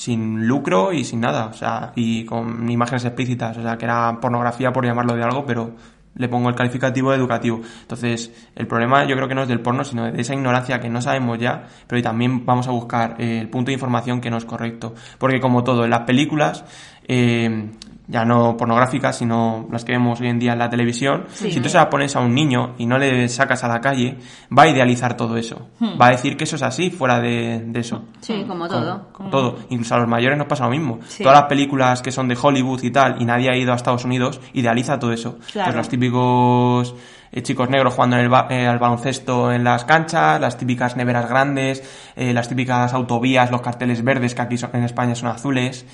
[0.00, 4.18] sin lucro y sin nada, o sea, y con imágenes explícitas, o sea, que era
[4.18, 5.74] pornografía por llamarlo de algo, pero
[6.14, 7.60] le pongo el calificativo educativo.
[7.82, 10.88] Entonces, el problema yo creo que no es del porno, sino de esa ignorancia que
[10.88, 14.38] no sabemos ya, pero también vamos a buscar eh, el punto de información que no
[14.38, 14.94] es correcto.
[15.18, 16.64] Porque como todo, en las películas,
[17.06, 17.68] eh,
[18.10, 21.68] ya no pornográficas, sino las que vemos hoy en día en la televisión, si tú
[21.68, 24.18] se las pones a un niño y no le sacas a la calle,
[24.56, 25.68] va a idealizar todo eso.
[25.80, 28.06] Va a decir que eso es así, fuera de, de eso.
[28.20, 29.06] Sí, como Con- todo.
[29.30, 29.58] todo.
[29.70, 30.98] Incluso a los mayores nos pasa lo mismo.
[31.06, 31.22] Sí.
[31.22, 34.04] Todas las películas que son de Hollywood y tal, y nadie ha ido a Estados
[34.04, 35.38] Unidos, idealiza todo eso.
[35.52, 35.66] Claro.
[35.66, 36.94] Pues los típicos
[37.32, 40.96] eh, chicos negros jugando en el ba- eh, al baloncesto en las canchas, las típicas
[40.96, 45.28] neveras grandes, eh, las típicas autovías, los carteles verdes que aquí son- en España son
[45.28, 45.86] azules.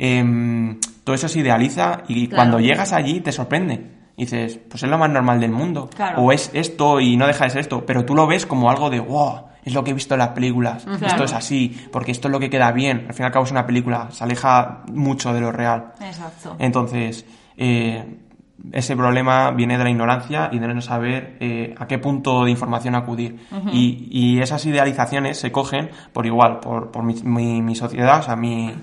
[0.00, 2.36] Em, todo eso se idealiza y Claro.
[2.36, 3.98] cuando llegas allí te sorprende.
[4.16, 5.90] Y dices, pues es lo más normal del mundo.
[5.94, 6.22] Claro.
[6.22, 7.84] O es esto y no deja de ser esto.
[7.84, 10.28] Pero tú lo ves como algo de, wow, es lo que he visto en las
[10.30, 10.86] películas.
[11.04, 13.06] Esto es así, porque esto es lo que queda bien.
[13.08, 15.92] Al fin y al cabo es una película, se aleja mucho de lo real.
[16.00, 16.56] Exacto.
[16.58, 18.04] Entonces, eh,
[18.72, 22.50] ese problema viene de la ignorancia y de no saber eh, a qué punto de
[22.50, 23.38] información acudir.
[23.72, 28.22] y, y esas idealizaciones se cogen por igual, por, por mi, mi, mi sociedad, o
[28.22, 28.74] sea, mi...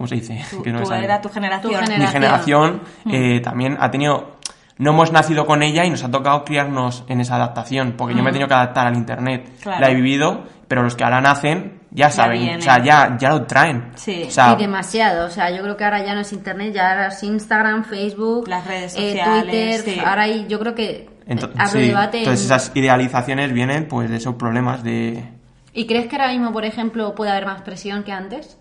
[0.00, 0.42] ¿Cómo se dice?
[0.50, 1.74] Tu, Que no tu era tu generación.
[1.74, 2.10] Tu Mi generación.
[2.12, 2.80] generación
[3.12, 4.36] eh, también ha tenido...
[4.78, 8.22] No hemos nacido con ella y nos ha tocado criarnos en esa adaptación, porque yo
[8.22, 9.50] me he tenido que adaptar al Internet.
[9.60, 9.78] Claro.
[9.78, 12.60] La he vivido, pero los que ahora nacen ya saben, vienen.
[12.60, 13.90] o sea, ya, ya lo traen.
[13.96, 14.24] Sí.
[14.26, 16.92] O sea, y demasiado, o sea, yo creo que ahora ya no es internet, ya
[16.92, 20.00] ahora es Instagram, Facebook, Las redes eh, sociales, Twitter, sí.
[20.02, 22.16] ahora hay, yo creo que Ento- abre sí, debate.
[22.16, 25.28] en- Entonces esas idealizaciones vienen pues de esos problemas de...
[25.74, 28.56] ¿Y crees que ahora mismo, por ejemplo, puede haber más presión que antes?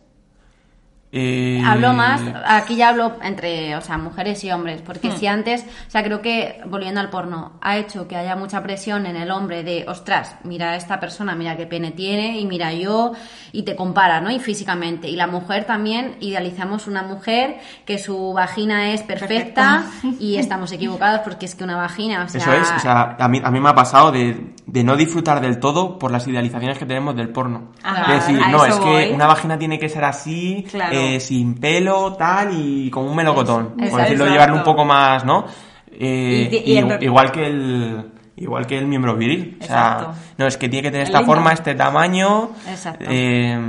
[1.12, 5.66] Eh, Hablo más, aquí ya hablo entre, o sea, mujeres y hombres, porque si antes,
[5.88, 9.32] o sea, creo que, volviendo al porno, ha hecho que haya mucha presión en el
[9.32, 13.14] hombre de, ostras, mira a esta persona, mira qué pene tiene, y mira yo,
[13.52, 14.30] y te compara, ¿no?
[14.30, 15.10] Y físicamente.
[15.10, 19.86] Y la mujer también, idealizamos una mujer que su vagina es perfecta,
[20.20, 22.40] y estamos equivocados porque es que una vagina, o sea...
[22.40, 25.42] Eso es, o sea, a mí, a mí me ha pasado de, de no disfrutar
[25.42, 27.72] del todo por las idealizaciones que tenemos del porno.
[27.82, 30.94] Ajá, es decir, no, es que una vagina tiene que ser así, Claro.
[30.94, 33.70] eh, sin pelo, tal, y con un melocotón.
[33.76, 34.04] Por Exacto.
[34.04, 35.46] decirlo, llevarlo un poco más, ¿no?
[35.92, 38.12] Eh, Y- y y- en re- igual que el...
[38.38, 39.58] Igual que el miembro viril.
[39.62, 40.14] O sea, Exacto.
[40.38, 42.52] no, es que tiene que tener esta forma, este tamaño.
[42.70, 43.04] Exacto.
[43.10, 43.60] eh,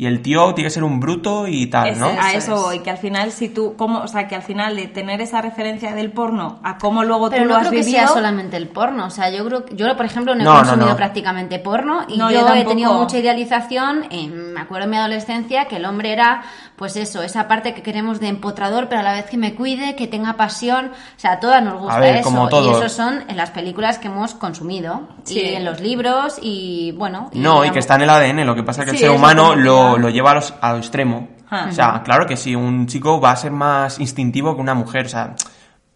[0.00, 2.06] y el tío tiene que ser un bruto y tal, Ese- ¿no?
[2.06, 2.60] a Eso es.
[2.62, 5.42] voy, que al final si tú, como, o sea, que al final de tener esa
[5.42, 8.08] referencia del porno a cómo luego Pero tú no lo has creo que vivido, sea
[8.08, 9.06] solamente el porno.
[9.06, 10.96] O sea, yo creo que- yo por ejemplo no he No, consumido no.
[10.96, 14.04] prácticamente porno y No, yo, yo he tenido mucha idealización.
[14.10, 16.42] en- me acuerdo en mi adolescencia que el hombre era,
[16.76, 19.96] pues eso, esa parte que queremos de empotrador, pero a la vez que me cuide,
[19.96, 20.92] que tenga pasión.
[20.92, 22.24] O sea, a todas nos gusta ver, eso.
[22.30, 22.78] como Y todo.
[22.78, 25.40] eso son en las películas que hemos consumido Sí.
[25.40, 27.30] y en los libros y bueno.
[27.34, 29.18] No, y que está en el ADN, lo que pasa es que Sí, el ser
[29.18, 29.60] humano que
[29.96, 31.28] lo, lleva a, los- a lo extremo.
[31.50, 31.66] Ah.
[31.70, 35.06] O sea, claro que sí, un chico va a ser más instintivo que una mujer,
[35.06, 35.34] o sea,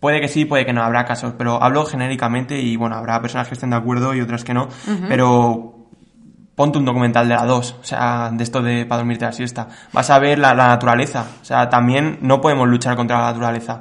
[0.00, 3.48] puede que sí, puede que no, habrá casos, pero hablo genéricamente y bueno, habrá personas
[3.48, 4.68] que estén de acuerdo y otras que no,
[5.09, 5.88] pero
[6.55, 9.68] ponte un documental de la 2, o sea, de esto de para dormirte la siesta.
[9.92, 13.81] Vas a ver la, la naturaleza, o sea, también no podemos luchar contra la naturaleza.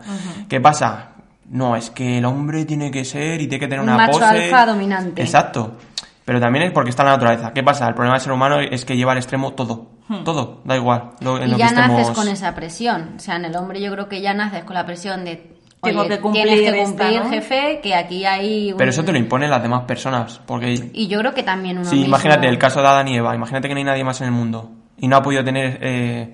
[0.50, 1.08] ¿Qué pasa?
[1.50, 4.20] No, es que el hombre tiene que ser y tiene que tener Un una macho
[4.20, 4.26] pose.
[4.26, 5.22] alfa dominante.
[5.22, 5.78] Exacto.
[6.26, 7.52] Pero también es porque está en la naturaleza.
[7.54, 7.88] ¿Qué pasa?
[7.88, 9.90] El problema del ser humano es que lleva al extremo todo.
[10.26, 11.12] Todo, da igual.
[11.22, 11.48] Lo, en Hmm.
[11.48, 11.98] Y lo ya que estemos...
[12.00, 13.14] naces con esa presión.
[13.16, 15.58] O sea, en el hombre yo creo que ya naces con la presión de.
[15.82, 17.30] Tengo que cumplir tienes que esta, cumplir, ¿no?
[17.32, 18.72] jefe, que aquí hay.
[18.72, 20.40] un- Pero eso te lo imponen las demás personas.
[20.46, 23.16] Porque Y yo creo que también uno Sí, mismo- imagínate el caso de Adán y
[23.18, 23.34] Eva.
[23.34, 25.80] Imagínate que no hay nadie más en el mundo y no ha podido tener.
[25.82, 26.34] Eh,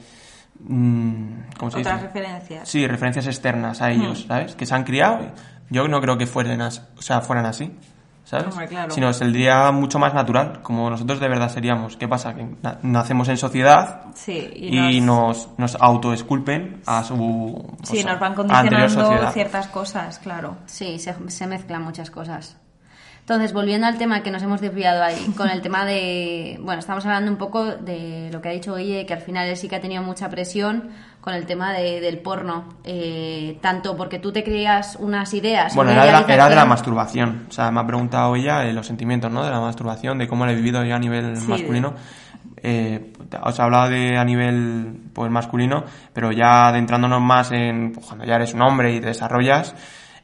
[0.60, 2.08] mm, ¿Cómo se otras dice?
[2.13, 2.67] referencias.
[2.69, 3.91] Sí, referencias externas a Hmm.
[3.91, 4.56] ellos, ¿sabes?
[4.56, 5.19] Que se han criado.
[5.69, 7.71] Yo no creo que fueran, as- o sea, fueran así,
[8.27, 8.47] ¿sabes?
[8.53, 8.91] Hombre, claro.
[8.93, 11.95] Sino saldría mucho más natural, como nosotros de verdad seríamos.
[11.95, 12.35] ¿Qué pasa?
[12.35, 17.77] Que na- nacemos en sociedad Sí, y, nos, nos autoesculpen a su.
[17.83, 20.57] sí, nos van condicionando ciertas cosas, claro.
[20.65, 22.57] Sí, se, se mezclan muchas cosas.
[23.29, 26.57] Entonces, volviendo al tema que nos hemos desviado ahí, con el tema de.
[26.61, 29.57] Bueno, estamos hablando un poco de lo que ha dicho Guille, que al final él
[29.57, 32.69] sí que ha tenido mucha presión con el tema de- del porno.
[32.85, 35.75] Eh, tanto porque tú te creas unas ideas.
[35.75, 37.47] Bueno, era de, la, era de la masturbación.
[37.49, 39.43] O sea, me ha preguntado ella eh, los sentimientos, ¿no?
[39.43, 41.47] De la masturbación, de cómo la he vivido yo a nivel Sí.
[41.49, 41.95] masculino.
[42.63, 43.11] Eh,
[43.43, 48.23] os he hablado de a nivel pues masculino, pero ya adentrándonos más en pues, cuando
[48.23, 49.75] ya eres un hombre y te desarrollas.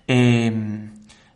[0.08, 0.90] eh,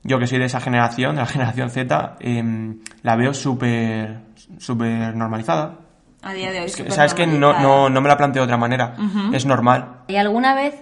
[0.08, 4.22] yo que soy de esa generación, de la generación Z, eh, la veo súper
[4.58, 5.76] súper normalizada.
[6.24, 6.65] A día de hoy.
[6.65, 8.96] Es que, ¿Sabes que no, no, no me la planteo de otra manera.
[9.34, 10.02] Es normal.
[10.08, 10.74] ¿Y alguna vez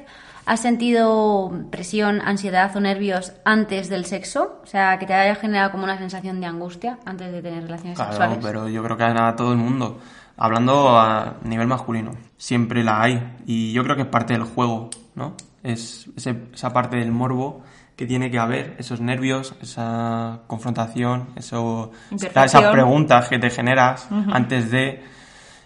[0.46, 4.62] has sentido presión, ansiedad o nervios antes del sexo?
[4.64, 7.96] O sea, que te haya generado como una sensación de angustia antes de tener relaciones
[7.98, 8.40] Claro, sexuales.
[8.42, 10.00] pero yo creo que a todo el mundo.
[10.38, 13.36] Hablando a nivel masculino, siempre la hay.
[13.46, 15.36] Y yo creo que es parte del juego, ¿no?
[15.64, 17.64] Es ese- esa parte del morbo
[17.96, 24.70] que tiene que haber, esos nervios, esa confrontación, eso, esas preguntas que te generas antes
[24.70, 25.04] de...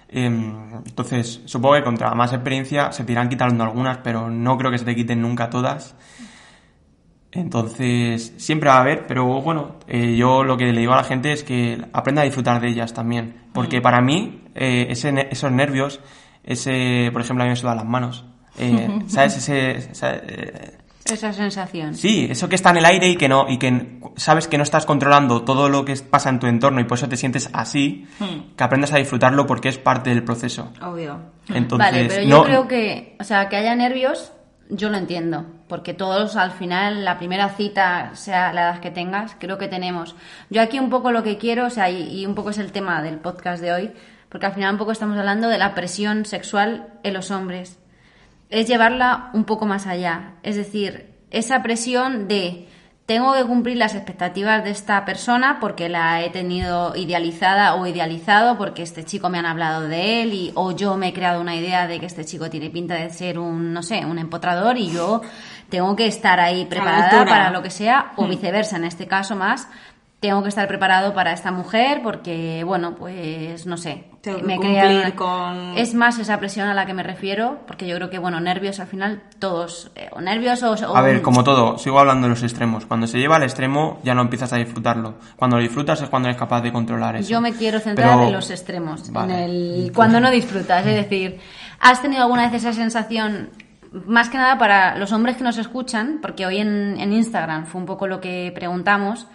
[0.09, 4.71] em, entonces, supongo que contra más experiencia se te irán quitando algunas, pero no creo
[4.71, 5.95] que se te quiten nunca todas.
[7.31, 11.03] Entonces, siempre va a haber, pero bueno, eh, yo lo que le digo a la
[11.03, 13.35] gente es que aprenda a disfrutar de ellas también.
[13.53, 15.99] Porque para mí, eh, ese esos nervios,
[16.43, 18.25] ese, por ejemplo, a mí me sudan las manos.
[18.57, 19.37] Eh, ¿Sabes?
[19.37, 20.77] Ese, eh,
[21.11, 21.93] Esa sensación.
[21.95, 24.63] sí, eso que está en el aire y que no, y que sabes que no
[24.63, 28.07] estás controlando todo lo que pasa en tu entorno y por eso te sientes así,
[28.55, 30.71] que aprendas a disfrutarlo porque es parte del proceso.
[30.81, 31.19] Obvio.
[31.49, 34.31] Entonces, vale, pero yo no- creo que, o sea, que haya nervios,
[34.69, 35.45] yo lo entiendo.
[35.67, 40.15] Porque todos al final, la primera cita, sea la edad que tengas, creo que tenemos.
[40.51, 42.71] Yo aquí un poco lo que quiero, o sea, y, y un poco es el
[42.71, 43.91] tema del podcast de hoy,
[44.29, 47.78] porque al final un poco estamos hablando de la presión sexual en los hombres.
[48.49, 50.33] Es llevarla un poco más allá.
[50.43, 52.67] Es decir, esa presión de
[53.09, 58.55] tengo que cumplir las expectativas de esta persona porque la he tenido idealizada o idealizado
[58.55, 61.55] porque este chico me han hablado de él y o yo me he creado una
[61.55, 64.91] idea de que este chico tiene pinta de ser un no sé un empotrador y
[64.91, 65.21] yo
[65.69, 69.67] tengo que estar ahí preparada para lo que sea o viceversa en este caso más
[70.19, 74.55] tengo que estar preparado para esta mujer porque bueno pues no sé Tengo que me
[74.57, 78.09] cumplir crea- con- es más esa presión a la que me refiero porque yo creo
[78.09, 81.77] que bueno nervios al final todos eh, o nervios o, o A ver, como todo,
[81.77, 82.85] sigo hablando de los extremos.
[82.85, 85.15] Cuando se lleva al extremo ya no empiezas a disfrutarlo.
[85.37, 87.29] Cuando lo disfrutas es cuando eres capaz de controlar eso.
[87.29, 89.33] Yo me quiero centrar Pero- en los extremos, Vale.
[89.45, 91.39] en el cuando no disfrutas, es decir,
[91.79, 93.51] ¿Has tenido alguna vez esa sensación,
[94.05, 97.79] más que nada para los hombres que nos escuchan, porque hoy en, en Instagram fue
[97.79, 99.27] un poco lo que preguntamos,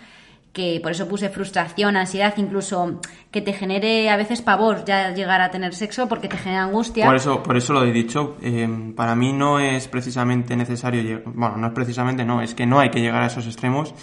[0.55, 5.41] que por eso puse frustración, ansiedad, incluso que te genere a veces pavor ya llegar
[5.43, 7.05] a tener sexo porque te genera angustia.
[7.05, 8.37] Por eso, por eso lo he dicho.
[8.41, 12.79] eh, para mí no es precisamente necesario, bueno, no es precisamente, no, es que no
[12.79, 13.95] hay que llegar a esos extremos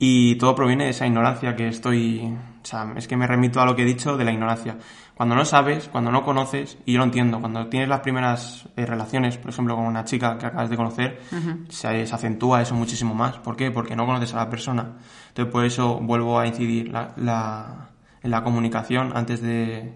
[0.00, 3.64] y todo proviene de esa ignorancia que estoy, o sea, es que me remito a
[3.64, 4.78] lo que he dicho de la ignorancia.
[5.14, 8.86] Cuando no sabes, cuando no conoces, y yo lo entiendo, cuando tienes las primeras eh,
[8.86, 11.20] relaciones, por ejemplo, con una chica que acabas de conocer,
[11.68, 13.36] se, se acentúa eso muchísimo más.
[13.36, 13.70] ¿Por qué?
[13.70, 14.96] Porque no conoces a la persona.
[15.30, 17.88] Entonces, por eso vuelvo a incidir la- la-
[18.22, 19.94] en la comunicación antes de,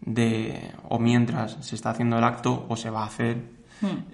[0.00, 3.52] de o mientras se está haciendo el acto o se va a hacer.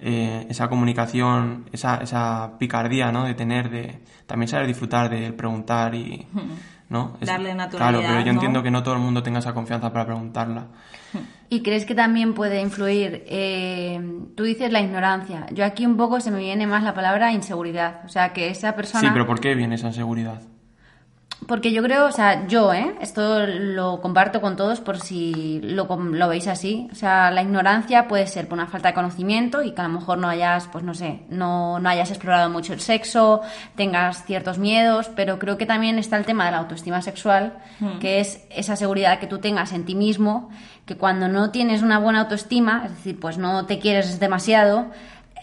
[0.01, 3.23] Eh, esa comunicación esa, esa picardía ¿no?
[3.23, 6.27] de tener de también saber disfrutar de preguntar y
[6.89, 8.31] no Es- Darle naturalidad, claro pero yo ¿no?
[8.33, 10.65] entiendo que no todo el mundo tenga esa confianza para preguntarla
[11.53, 13.25] ¿Y crees que también puede influir?
[13.27, 13.99] eh,
[14.35, 15.47] tú dices la ignorancia.
[15.51, 18.05] Yo aquí un poco se me viene más la palabra inseguridad.
[18.05, 19.01] O sea, que esa persona...
[19.01, 20.41] sí pero ¿por qué viene esa inseguridad?
[21.47, 22.95] Porque yo creo, o sea, yo, ¿eh?
[23.01, 26.87] Esto lo comparto con todos por si lo, lo veis así.
[26.91, 29.93] O sea, la ignorancia puede ser por una falta de conocimiento y que a lo
[29.99, 33.41] mejor no hayas, pues no sé, no, no hayas explorado mucho el sexo,
[33.75, 37.53] tengas ciertos miedos, pero creo que también está el tema de la autoestima sexual,
[37.99, 40.49] que es esa seguridad que tú tengas en ti mismo,
[40.85, 44.87] que cuando no tienes una buena autoestima, es decir, pues no te quieres demasiado,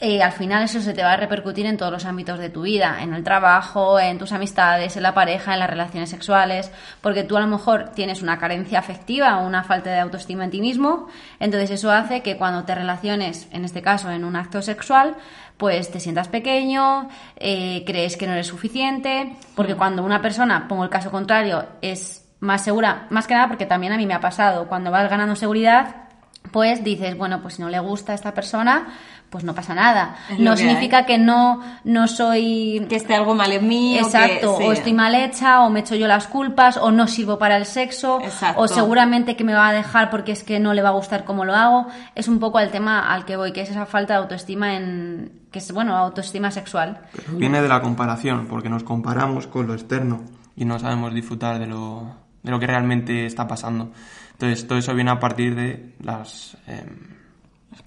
[0.00, 2.62] eh, al final eso se te va a repercutir en todos los ámbitos de tu
[2.62, 7.24] vida, en el trabajo, en tus amistades, en la pareja, en las relaciones sexuales, porque
[7.24, 10.60] tú a lo mejor tienes una carencia afectiva o una falta de autoestima en ti
[10.60, 11.08] mismo,
[11.40, 15.16] entonces eso hace que cuando te relaciones, en este caso en un acto sexual,
[15.56, 20.84] pues te sientas pequeño, eh, crees que no eres suficiente, porque cuando una persona, pongo
[20.84, 24.20] el caso contrario, es más segura, más que nada porque también a mí me ha
[24.20, 26.08] pasado, cuando vas ganando seguridad,
[26.52, 28.88] pues dices, bueno, pues si no le gusta a esta persona,
[29.30, 30.16] pues no pasa nada.
[30.38, 32.84] No que significa que no, no soy...
[32.88, 33.98] Que esté algo mal en mí.
[33.98, 34.64] o que- Exacto, sí.
[34.64, 37.66] o estoy mal hecha, o me echo yo las culpas, o no sirvo para el
[37.66, 38.60] sexo, Exacto.
[38.62, 41.24] o seguramente que me va a dejar porque es que no le va a gustar
[41.24, 41.88] cómo lo hago.
[42.14, 45.42] Es un poco el tema al que voy, que es esa falta de autoestima en...
[45.50, 47.00] que es, bueno, autoestima sexual.
[47.14, 50.22] Pero viene de la comparación porque nos comparamos con lo externo
[50.56, 53.92] y no sabemos disfrutar de lo, de lo que realmente está pasando
[54.40, 57.17] entonces todo eso viene a partir de las em, Las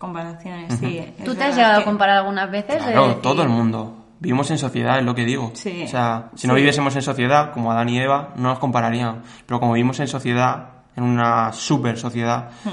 [0.01, 1.13] comparaciones, sí.
[1.23, 2.83] ¿Tú te has llegado que- a comparar algunas veces?
[2.83, 3.97] Claro, todo el mundo.
[4.19, 5.51] Vivimos en sociedad, es lo que digo.
[5.53, 5.83] Sí.
[5.83, 6.57] O sea, si no Sí.
[6.59, 9.21] viviésemos en sociedad, como Adán y Eva, no nos compararían.
[9.45, 12.69] Pero como vivimos en sociedad, en una super sociedad, Hmm.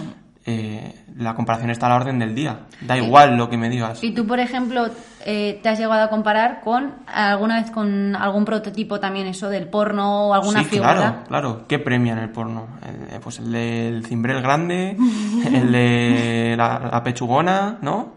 [0.50, 2.60] Eh, la comparación está a la orden del día.
[2.80, 4.02] Da igual lo que me digas.
[4.02, 4.86] Y tú, por ejemplo,
[5.26, 9.66] eh, te has llegado a comparar con alguna vez con algún prototipo también eso del
[9.68, 10.94] porno o alguna sí, figura.
[10.94, 11.64] claro, claro.
[11.68, 12.66] ¿Qué premian el porno?
[13.12, 14.96] El- pues el del cimbrel grande,
[15.52, 18.16] el de la, la pechugona, ¿no?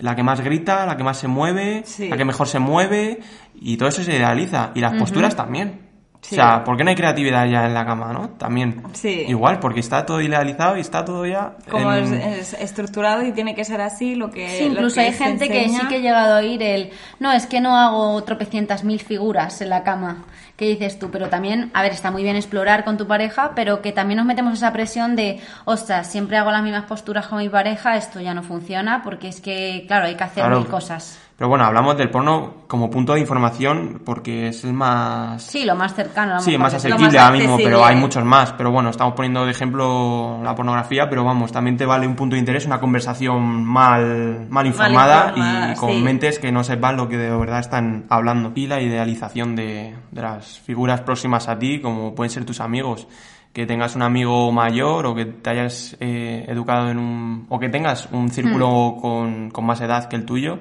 [0.00, 2.08] La que más grita, la que más se mueve, Sí.
[2.08, 3.20] la que mejor se mueve,
[3.54, 4.70] y todo eso se idealiza.
[4.74, 5.89] Y las posturas también.
[6.22, 6.34] Sí.
[6.34, 8.28] O sea, ¿por qué no hay creatividad ya en la cama, no?
[8.30, 8.82] También.
[8.92, 9.24] Sí.
[9.26, 11.56] Igual, porque está todo idealizado y está todo ya...
[11.70, 14.48] Como en- es, es estructurado y tiene que ser así lo que.
[14.50, 17.32] Sí, lo incluso que hay gente que sí que he llegado a oír el no,
[17.32, 20.24] es que no hago tropecientas mil figuras en la cama.
[20.56, 21.10] ¿Qué dices tú?
[21.10, 24.26] Pero también, a ver, está muy bien explorar con tu pareja, pero que también nos
[24.26, 28.34] metemos esa presión de, ostras, siempre hago las mismas posturas con mi pareja, esto ya
[28.34, 30.58] no funciona, porque es que, claro, hay que hacer Claro.
[30.58, 31.18] mil cosas.
[31.40, 35.42] Pero bueno, hablamos del porno como punto de información porque es el más...
[35.42, 36.32] Sí, lo más cercano.
[36.32, 38.52] a lo Sí, más asequible ahora mismo, pero hay muchos más.
[38.52, 42.34] Pero bueno, estamos poniendo de ejemplo la pornografía, pero vamos, también te vale un punto
[42.34, 46.02] de interés una conversación mal, mal informada informada, y con sí.
[46.02, 48.52] mentes que no sepan lo que de verdad están hablando.
[48.54, 53.08] Y la idealización de, de las figuras próximas a ti, como pueden ser tus amigos.
[53.54, 57.46] Que tengas un amigo mayor o que te hayas eh, educado en un...
[57.48, 60.60] o que tengas un círculo con, con más edad que el tuyo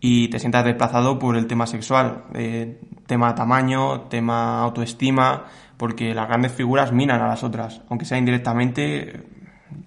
[0.00, 5.44] y te sientas desplazado por el tema sexual, eh, tema tamaño, tema autoestima,
[5.76, 9.22] porque las grandes figuras minan a las otras, aunque sea indirectamente,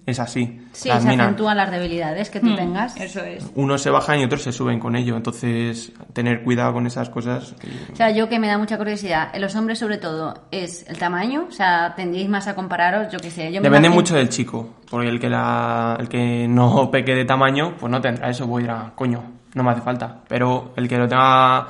[0.06, 0.60] es así.
[0.72, 1.26] Sí, las se minan.
[1.26, 2.96] acentúan las debilidades que tú Mm, tengas.
[2.96, 3.50] Eso es.
[3.54, 7.54] Unos se bajan y otros se suben con ello, entonces tener cuidado con esas cosas.
[7.64, 10.86] y- O sea, yo que me da mucha curiosidad, en los hombres sobre todo, es
[10.88, 13.46] el tamaño, o sea, tendríais más a compararos, yo qué sé.
[13.52, 17.24] Yo Depende imagino- mucho del chico, porque el que, la, el que no peque de
[17.24, 19.22] tamaño, pues no tendrá eso, voy a ir a, coño,
[19.54, 20.18] no me hace falta.
[20.28, 21.66] Pero el que lo tenga,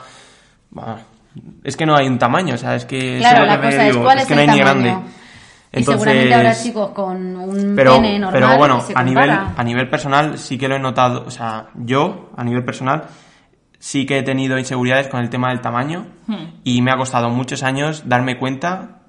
[1.64, 3.18] es que no hay un tamaño, o sea, es que...
[3.18, 4.96] Claro, la que me cosa es digo, cuál es es que no hay ni grande.
[5.74, 9.02] Y seguramente habrá Entonces- chicos con un pero, pene normal pero bueno, que se a
[9.02, 13.04] nivel, a nivel personal sí que lo he notado, o sea, yo, a nivel personal,
[13.78, 16.60] sí que he tenido inseguridades con el tema del tamaño Hmm.
[16.62, 19.01] y me ha costado muchos años darme cuenta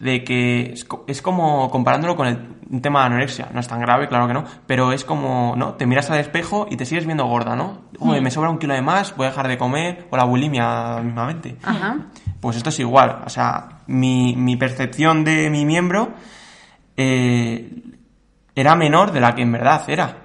[0.00, 3.48] de que es, es como comparándolo con el un tema de anorexia.
[3.52, 5.74] No es tan grave, claro que no, pero es como, ¿no?
[5.74, 7.82] Te miras al espejo y te sigues viendo gorda, ¿no?
[7.98, 10.98] Uy, me sobra un kilo de más, voy a dejar de comer, o la bulimia
[11.02, 11.56] mismamente.
[11.62, 11.98] Ajá.
[12.40, 16.10] Pues esto es igual, o sea, mi, mi percepción de mi miembro
[16.96, 17.70] eh,
[18.54, 20.16] era menor de la que en verdad era.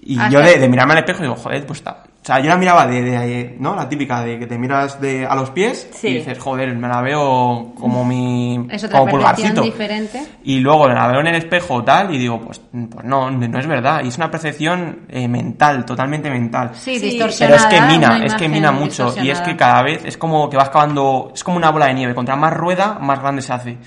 [0.00, 2.04] Y Ah, yo de, de mirarme al espejo digo, joder, pues está.
[2.28, 3.74] O sea, yo la miraba de, de- ¿no?
[3.74, 6.08] La típica de que te miras de, a los pies Sí.
[6.08, 8.66] y dices, joder, me la veo como mi.
[8.70, 9.62] Es otra como pulgarcito.
[9.62, 10.22] diferente.
[10.44, 13.66] Y luego la veo en el espejo tal y digo, pues, pues no, no es
[13.66, 14.02] verdad.
[14.04, 16.72] Y es una percepción eh, mental, totalmente mental.
[16.74, 17.66] Sí, Sí, distorsionada.
[17.70, 19.14] Pero es que mina, es que mina mucho.
[19.22, 21.94] Y es que cada vez es como que vas cavando, es como una bola de
[21.94, 22.14] nieve.
[22.14, 23.78] Contra más rueda, más grande se hace.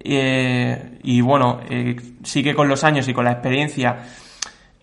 [0.00, 3.96] Eh, y bueno, eh, sí que con los años y con la experiencia,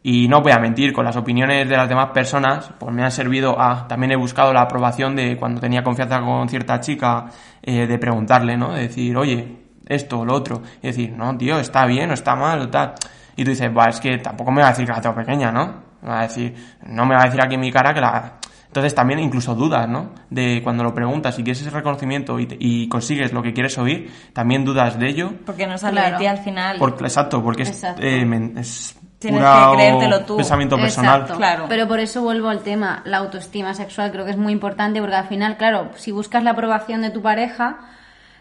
[0.07, 3.11] y no voy a mentir, con las opiniones de las demás personas, pues me han
[3.11, 3.87] servido a.
[3.87, 7.25] También he buscado la aprobación de cuando tenía confianza con cierta chica,
[7.63, 8.71] eh, de preguntarle, ¿no?
[8.73, 10.61] De decir, oye, esto o lo otro.
[10.83, 12.93] Y decir, no, tío, está bien o está mal o tal.
[13.35, 15.51] Y tú dices, va, es que tampoco me va a decir que la tengo pequeña,
[15.51, 15.83] ¿no?
[16.03, 16.53] Me va a decir,
[16.85, 18.33] no me va a decir aquí en mi cara que la.
[18.67, 20.11] Entonces también incluso dudas, ¿no?
[20.29, 23.75] De cuando lo preguntas y quieres ese reconocimiento y, te- y consigues lo que quieres
[23.79, 25.33] oír, también dudas de ello.
[25.45, 26.11] Porque no sale Claro.
[26.17, 26.77] de ti al final.
[26.77, 28.01] Por- exacto, porque es, Exacto.
[28.03, 28.99] eh, es
[29.29, 30.37] Tienes pura que creértelo tú.
[30.37, 31.21] pensamiento personal.
[31.21, 31.37] Exacto.
[31.37, 31.65] Claro.
[31.69, 35.15] Pero por eso vuelvo al tema, la autoestima sexual creo que es muy importante porque
[35.15, 37.77] al final, claro, si buscas la aprobación de tu pareja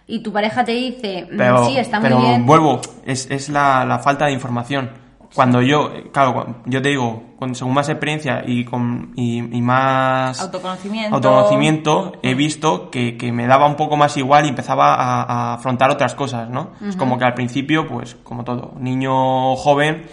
[0.07, 2.47] y tu pareja te dice, "Mm, Pero, sí, está pero muy bien.
[2.47, 5.03] vuelvo, es, es la, la falta de información.
[5.35, 10.41] Cuando yo, claro, yo te digo, con, según más experiencia y, con, y, y más
[10.41, 11.17] Autoconocimiento.
[11.17, 15.55] autoconocimiento, he visto que, que me daba un poco más igual y empezaba a, a
[15.55, 16.71] afrontar otras cosas, ¿no?
[16.87, 20.05] Es como que al principio, pues, como todo, niño joven,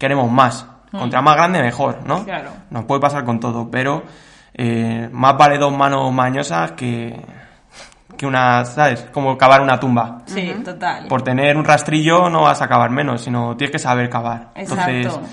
[0.00, 0.66] queremos más.
[0.90, 2.24] Contra más grande, mejor, ¿no?
[2.24, 2.50] Claro.
[2.70, 4.02] Nos puede pasar con todo, pero
[4.52, 7.24] eh, más vale dos manos mañosas que,
[8.16, 9.06] que una, ¿sabes?
[9.12, 10.22] Como cavar una tumba.
[10.26, 11.06] Sí, total.
[11.06, 14.50] Por tener un rastrillo no vas a cavar menos, sino tienes que saber cavar.
[14.56, 14.90] Exacto.
[14.90, 15.30] Entonces,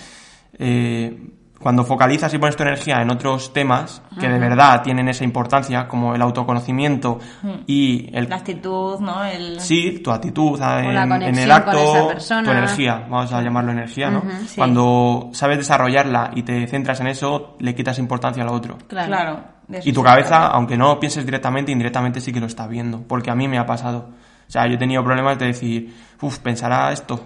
[0.59, 5.23] eh, cuando focalizas y pones tu energía en otros temas que de verdad tienen esa
[5.23, 7.19] importancia, como el autoconocimiento
[7.65, 8.29] y el...
[8.29, 9.23] La actitud, ¿no?
[9.23, 9.59] El...
[9.59, 14.23] Sí, tu actitud en, la en el acto, tu energía, vamos a llamarlo energía, ¿no?
[14.45, 14.55] sí.
[14.55, 18.77] Cuando sabes desarrollarla y te centras en eso, le quitas importancia a lo otro.
[18.87, 19.57] Claro.
[19.83, 23.01] Y tu cabeza, aunque no pienses directamente, indirectamente sí que lo está viendo.
[23.01, 24.09] Porque a mí me ha pasado.
[24.47, 27.19] O sea, yo he tenido problemas de decir, uff, pensará esto,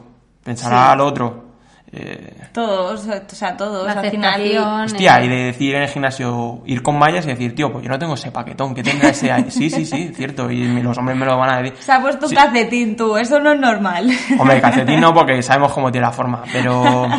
[0.43, 0.97] pensará Sí.
[0.97, 1.50] lo otro.
[1.93, 3.85] Eh, Todos, o sea, todos.
[3.85, 4.41] La al final.
[4.85, 7.83] hostia, eh, y de decir en el gimnasio, ir con mallas y decir, tío, pues
[7.83, 9.45] yo no tengo ese paquetón, que tendrá ese ahí?
[9.49, 10.49] Sí, sí, sí, cierto.
[10.49, 11.77] Y los hombres me lo van a decir.
[11.79, 12.35] Se ha puesto un Sí.
[12.35, 14.09] calcetín tú, eso no es normal.
[14.39, 16.43] Hombre, calcetín no, porque sabemos cómo tiene la forma.
[16.53, 17.09] Pero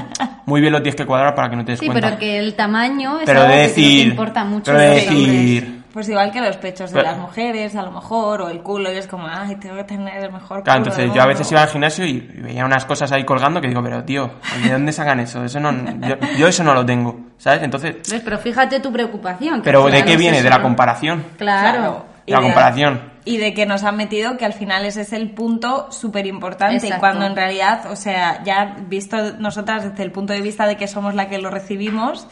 [0.46, 2.06] muy bien lo tienes que cuadrar para que no te des Sí, cuenta.
[2.08, 4.72] pero que el tamaño es Pero algo de que creo que decir- importa mucho.
[4.72, 8.40] pero de decir- Pues igual que los pechos de Pero- las mujeres, a lo mejor,
[8.42, 11.04] o el culo, y es como, ay, tengo que tener el mejor Claro, culo entonces
[11.04, 11.54] del yo a veces mundo".
[11.54, 14.30] iba al gimnasio y veía unas cosas ahí colgando que digo, pero tío,
[14.64, 15.44] ¿de dónde sacan eso?
[15.44, 15.70] Eso no,
[16.06, 17.62] yo, yo eso no lo tengo, ¿sabes?
[17.62, 18.22] Entonces, ¿Ves?
[18.24, 19.56] Pero fíjate tu preocupación.
[19.60, 20.38] que pero ¿de qué viene?
[20.38, 21.24] eso, De la comparación.
[21.36, 22.06] Claro.
[22.26, 23.12] La de- comparación.
[23.24, 26.90] Y de que nos han metido que al final ese es el punto súper importante.
[26.98, 30.88] Cuando en realidad, o sea, ya visto nosotras desde el punto de vista de que
[30.88, 32.26] somos la que lo recibimos,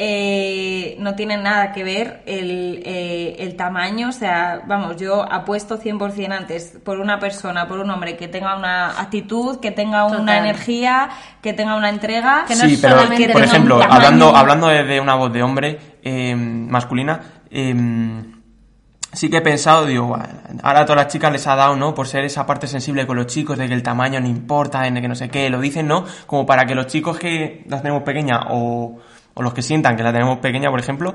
[0.00, 4.10] eh, no tiene nada que ver el, eh, el tamaño.
[4.10, 8.56] O sea, vamos, yo apuesto 100% antes por una persona, por un hombre que tenga
[8.56, 10.38] una actitud, que tenga una Total.
[10.38, 11.08] energía,
[11.42, 12.44] que tenga una entrega.
[12.46, 15.32] Que no sí, es pero solamente por tenga ejemplo, hablando, hablando de, de una voz
[15.32, 17.20] de hombre eh, masculina,
[17.50, 17.74] eh,
[19.12, 20.22] sí que he pensado, digo, "Buah,
[20.62, 21.92] ahora a todas las chicas les ha dado, ¿no?
[21.92, 25.00] Por ser esa parte sensible con los chicos, de que el tamaño no importa, de
[25.00, 26.04] que no sé qué, lo dicen, ¿no?
[26.28, 29.00] Como para que los chicos que las tenemos pequeña o,
[29.38, 31.14] o los que sientan que la tenemos pequeña, por ejemplo,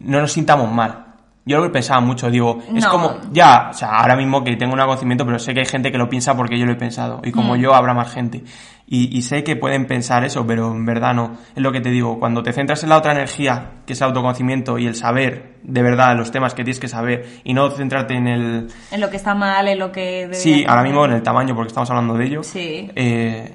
[0.00, 1.06] no nos sintamos mal.
[1.46, 2.90] Yo lo he pensado mucho, digo, es No.
[2.90, 5.90] como, ya, o sea, ahora mismo que tengo un conocimiento, pero sé que hay gente
[5.90, 8.44] que lo piensa porque yo lo he pensado, y como yo habrá más gente.
[8.86, 11.38] Y, y sé que pueden pensar eso, pero en verdad no.
[11.56, 14.08] Es lo que te digo, cuando te centras en la otra energía, que es el
[14.08, 18.14] autoconocimiento y el saber de verdad los temas que tienes que saber, y no centrarte
[18.14, 18.68] en el...
[18.90, 20.28] En lo que está mal, en lo que...
[20.32, 22.42] Sí, ahora mismo en el tamaño, porque estamos hablando de ello.
[22.42, 22.90] Sí.
[22.94, 23.54] Eh,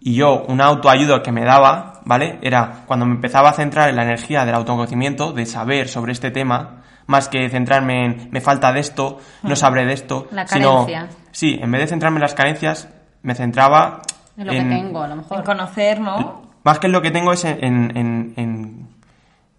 [0.00, 2.38] y yo, una autoayuda que me daba, ¿vale?
[2.40, 6.30] Era cuando me empezaba a centrar en la energía del autoconocimiento, de saber sobre este
[6.30, 10.26] tema, más que centrarme en me falta de esto, no sabré de esto.
[10.30, 11.08] La sino- carencia.
[11.32, 12.88] sí, en vez de centrarme en las carencias,
[13.22, 14.00] me centraba
[14.38, 15.44] Es lo que en- tengo, a lo En mejor.
[15.44, 16.46] conocer, ¿no?
[16.64, 18.34] Más que en lo que tengo es en, en, en,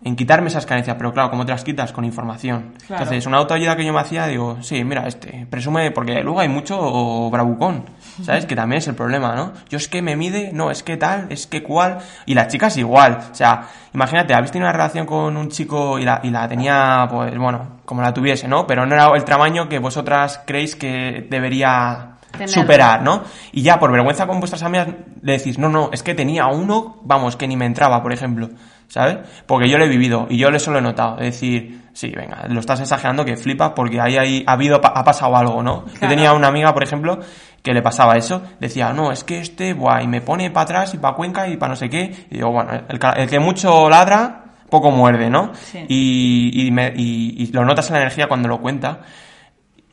[0.08, 1.92] en- quitarme esas carencias, pero claro, ¿cómo te las quitas?
[1.92, 2.74] Con información.
[2.88, 3.04] Claro.
[3.04, 6.50] Entonces, una autoayuda que yo me hacía, digo, sí, mira, este, presume, porque luego hay
[6.50, 7.86] mucho bravucón,
[8.24, 8.46] ¿sabes?
[8.46, 9.54] Que también es el problema, ¿no?
[9.70, 12.76] Yo es que me mide, no, es que tal, es que cual, y las chicas
[12.78, 13.20] igual.
[13.32, 17.08] O sea, imagínate, habéis tenido una relación con un chico y la, y la tenía,
[17.10, 18.66] pues, bueno, como la tuviese, ¿no?
[18.68, 22.54] Pero no era el tamaño que vosotras creéis que debería Tenerlo.
[22.62, 23.24] superar, ¿no?
[23.52, 24.90] Y ya por vergüenza con vuestras amigas
[25.22, 28.50] le decís, no, no, es que tenía uno, vamos, que ni me entraba, por ejemplo,
[28.88, 29.18] ¿sabes?
[29.46, 31.18] Porque yo lo he vivido y yo eso lo he notado.
[31.20, 35.04] Es decir, sí, venga, lo estás exagerando que flipa porque ahí, ahí ha habido, ha
[35.04, 35.86] pasado algo, ¿no?
[35.86, 36.14] Yo Claro.
[36.16, 37.20] tenía una amiga, por ejemplo,
[37.62, 40.94] que le pasaba eso, decía, no, es que este, buah, y me pone para atrás
[40.94, 42.28] y para Cuenca y para no sé qué.
[42.32, 45.52] Y digo, bueno, el, el que mucho ladra, poco muerde, ¿no?
[45.54, 45.80] Sí.
[45.90, 49.02] Y, y, me- y- y lo notas en la energía cuando lo cuenta.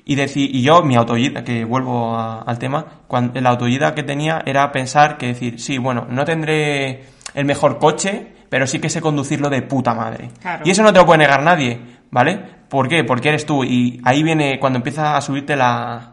[0.06, 4.02] Y, decir, y yo, mi autoayuda, que vuelvo a- al tema, cuando, la autoayuda que
[4.02, 8.88] tenía era pensar que decir, sí, bueno, no tendré el mejor coche, pero sí que
[8.88, 10.30] sé conducirlo de puta madre.
[10.40, 10.62] Claro.
[10.64, 11.76] Y eso no te lo puede negar nadie,
[12.12, 12.38] ¿vale?
[12.68, 13.02] ¿Por qué?
[13.02, 13.64] Porque eres tú.
[13.64, 16.12] Y ahí viene cuando empieza a subirte la...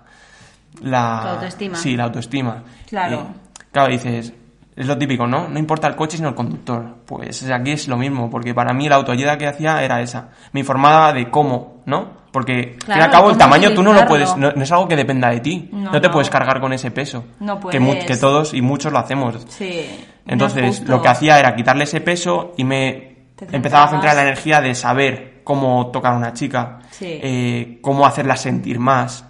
[0.82, 1.78] La La autoestima.
[1.78, 2.64] Sí, la autoestima.
[2.90, 3.16] Claro.
[3.18, 4.34] Eh, claro, dices,
[4.76, 5.48] es lo típico, ¿no?
[5.50, 6.96] No importa el coche sino el conductor.
[7.06, 10.30] Pues aquí es lo mismo, porque para mí la autoayuda que hacía era esa.
[10.52, 12.22] Me informaba de cómo, ¿no?
[12.32, 14.96] Porque Claro, al cabo el tamaño tú no lo puedes, no, no es algo que
[14.96, 15.70] dependa de ti.
[15.72, 16.14] No, No, te no.
[16.14, 17.24] puedes cargar con ese peso.
[17.40, 18.06] No Que, puedes.
[18.06, 19.46] que todos y muchos lo hacemos.
[19.50, 19.86] Sí.
[20.26, 23.16] Entonces, lo que hacía era quitarle ese peso y me
[23.52, 27.06] empezaba a centrar en la energía de saber cómo tocar a una chica, Sí.
[27.22, 29.26] eh, cómo hacerla sentir más,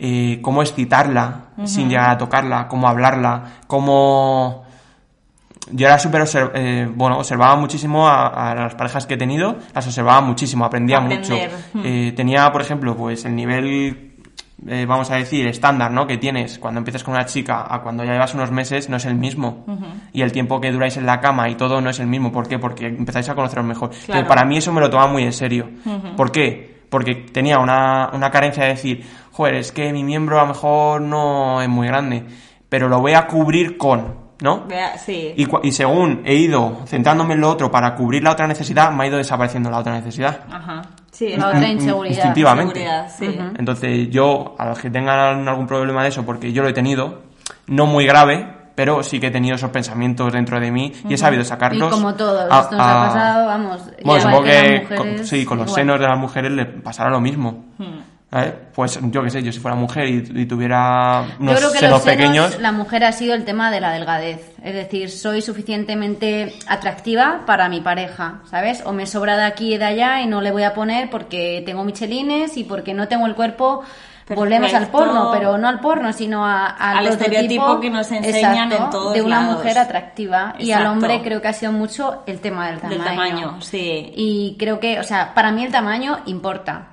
[0.00, 4.64] eh, cómo excitarla sin llegar a tocarla, cómo hablarla, cómo...
[5.72, 9.56] Yo era súper obser- eh, bueno, observaba muchísimo a, a las parejas que he tenido,
[9.72, 11.20] las observaba muchísimo, aprendía Aprender.
[11.20, 11.82] mucho.
[11.84, 14.09] Eh, tenía, por ejemplo, pues el nivel,
[14.68, 16.06] eh, vamos a decir, estándar, ¿no?
[16.06, 19.06] Que tienes cuando empiezas con una chica a cuando ya llevas unos meses no es
[19.06, 19.64] el mismo.
[20.12, 22.30] Y el tiempo que duráis en la cama y todo no es el mismo.
[22.32, 22.58] ¿Por qué?
[22.58, 23.88] Porque empezáis a conoceros mejor.
[23.90, 24.28] Entonces, Claro.
[24.28, 25.68] para mí eso me lo tomaba muy en serio.
[26.16, 26.80] ¿Por qué?
[26.90, 31.00] Porque tenía una, una carencia de decir, joder, es que mi miembro a lo mejor
[31.00, 32.24] no es muy grande,
[32.68, 34.66] pero lo voy a cubrir con, ¿no?
[35.04, 35.32] Sí.
[35.36, 39.04] Y, y según he ido centrándome en lo otro para cubrir la otra necesidad, me
[39.04, 40.40] ha ido desapareciendo la otra necesidad.
[40.50, 40.82] Ajá.
[41.20, 42.16] Sí, La otra inseguridad.
[42.16, 42.86] instintivamente.
[43.18, 43.38] sí.
[43.58, 47.20] Entonces yo, a los que tengan algún problema de eso, porque yo lo he tenido,
[47.66, 51.18] no muy grave, pero sí que he tenido esos pensamientos dentro de mí y he
[51.18, 51.90] sabido Y sacarlos.
[51.92, 53.82] como todo, a- esto nos ha pasado, vamos.
[54.02, 55.80] Bueno, supongo que, mujeres, con- sí, con los igual.
[55.82, 57.64] senos de las mujeres le pasará lo mismo.
[57.76, 57.98] Hmm.
[58.30, 58.54] ¿Vale?
[58.74, 61.90] Pues yo qué sé, yo si fuera mujer y, y tuviera Yo creo que senos
[61.94, 64.52] los senos, pequeños, la mujer ha sido el tema de la delgadez.
[64.62, 68.82] Es decir, soy suficientemente atractiva para mi pareja, ¿sabes?
[68.86, 71.62] O me sobra de aquí y de allá y no le voy a poner porque
[71.66, 73.82] tengo michelines y porque no tengo el cuerpo.
[74.32, 78.68] Volvemos al porno, pero no al porno, sino a- al, Al estereotipo que nos enseñan
[78.70, 79.56] exacto, en todos de una lados.
[79.56, 80.54] mujer atractiva.
[80.56, 82.98] Y al hombre creo que ha sido mucho el tema del tamaño.
[83.02, 84.12] Del tamaño, sí.
[84.14, 86.90] Y creo que, o sea, para mí el tamaño importa.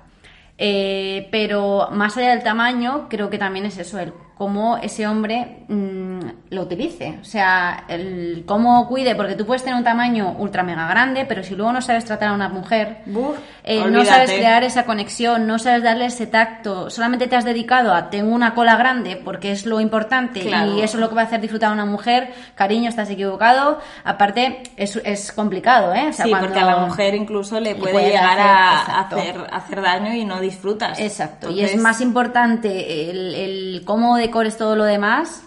[0.58, 5.66] Eh, pero más allá del tamaño, creo que también es eso, el cómo ese hombre
[5.68, 6.07] mm,
[6.50, 7.18] lo utilice.
[7.22, 11.44] O sea, el cómo cuide, porque tú puedes tener un tamaño ultra mega grande, pero
[11.44, 15.48] si luego no sabes tratar a una mujer, Buf, eh, no sabes crear esa conexión,
[15.48, 19.52] no sabes darle ese tacto, solamente te has dedicado a tengo una cola grande porque
[19.52, 20.74] es lo importante Claro.
[20.78, 23.80] y eso es lo que va a hacer disfrutar a una mujer, cariño, estás equivocado.
[24.04, 26.08] Aparte, es, es complicado, ¿eh?
[26.10, 28.48] O sea, sí, porque a la mujer incluso le puede, puede llegar hacer-
[28.96, 31.00] a hacer, hacer daño y no disfrutas.
[31.00, 35.44] Exacto, y es más importante el, el cómo decores todo lo demás.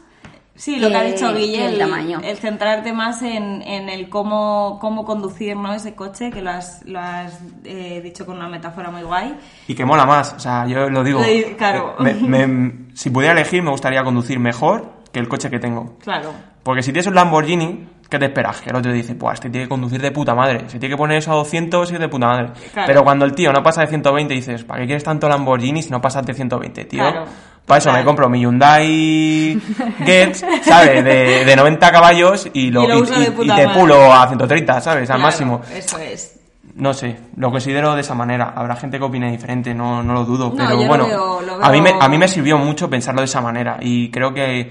[0.61, 2.21] Sí, lo que ha dicho que Guille, el el, tamaño.
[2.23, 5.73] el centrarte más en, en el cómo, cómo conducir ¿no?
[5.73, 9.37] ese coche, que lo has, lo has eh, dicho con una metáfora muy guay.
[9.69, 10.35] y que mola más.
[10.35, 11.23] O sea, yo lo digo.
[11.23, 11.95] Di- claro.
[12.07, 15.97] eh, me- me- si pudiera elegir, me gustaría conducir mejor que el coche que tengo.
[16.03, 16.31] Claro.
[16.63, 18.61] Porque si tienes un Lamborghini, ¿qué te esperas?
[18.61, 20.65] Que el otro dice, pues este tiene que conducir de puta madre.
[20.69, 22.51] Si tiene que poner eso a 200, es de puta madre.
[22.75, 22.87] Claro.
[22.87, 25.89] Pero cuando el tío no pasa de 120, dices, ¿para qué quieres tanto Lamborghini si
[25.89, 27.01] no pasas de 120, tío?
[27.01, 27.25] Claro,
[27.67, 29.61] Para eso me compro mi Hyundai
[30.05, 31.05] Getz, ¿sabes?
[31.05, 35.03] De, de 90 caballos y, lo, Y lo y te pulo a 130, ¿sabes?
[35.03, 35.61] Al Claro, máximo.
[35.73, 36.37] Eso es.
[36.75, 38.53] No sé, lo considero de esa manera.
[38.57, 41.65] Habrá gente que opine diferente, no, no lo dudo, No, pero lo bueno, veo- lo
[41.65, 44.71] A, mí me, a mí me sirvió mucho pensarlo de esa manera y creo que,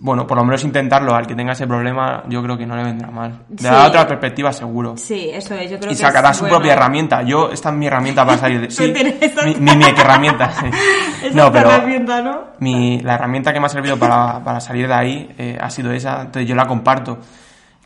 [0.00, 2.84] bueno, por lo menos intentarlo al que tenga ese problema, yo creo que no le
[2.84, 3.40] vendrá mal.
[3.48, 3.64] De Sí.
[3.64, 4.96] la otra perspectiva, seguro.
[4.96, 5.70] Sí, eso es.
[5.70, 6.56] Yo creo Y que sacará su bueno.
[6.56, 7.22] propia herramienta.
[7.22, 8.70] Yo, esta es mi herramienta para salir de...
[8.70, 8.92] Sí,
[9.44, 10.52] mi, mi, mi herramienta.
[10.52, 10.66] sí.
[11.26, 12.40] Esa No, pero herramienta, ¿no?
[12.60, 15.90] mi, la herramienta que me ha servido para, para salir de ahí eh, ha sido
[15.92, 17.18] esa, entonces yo la comparto.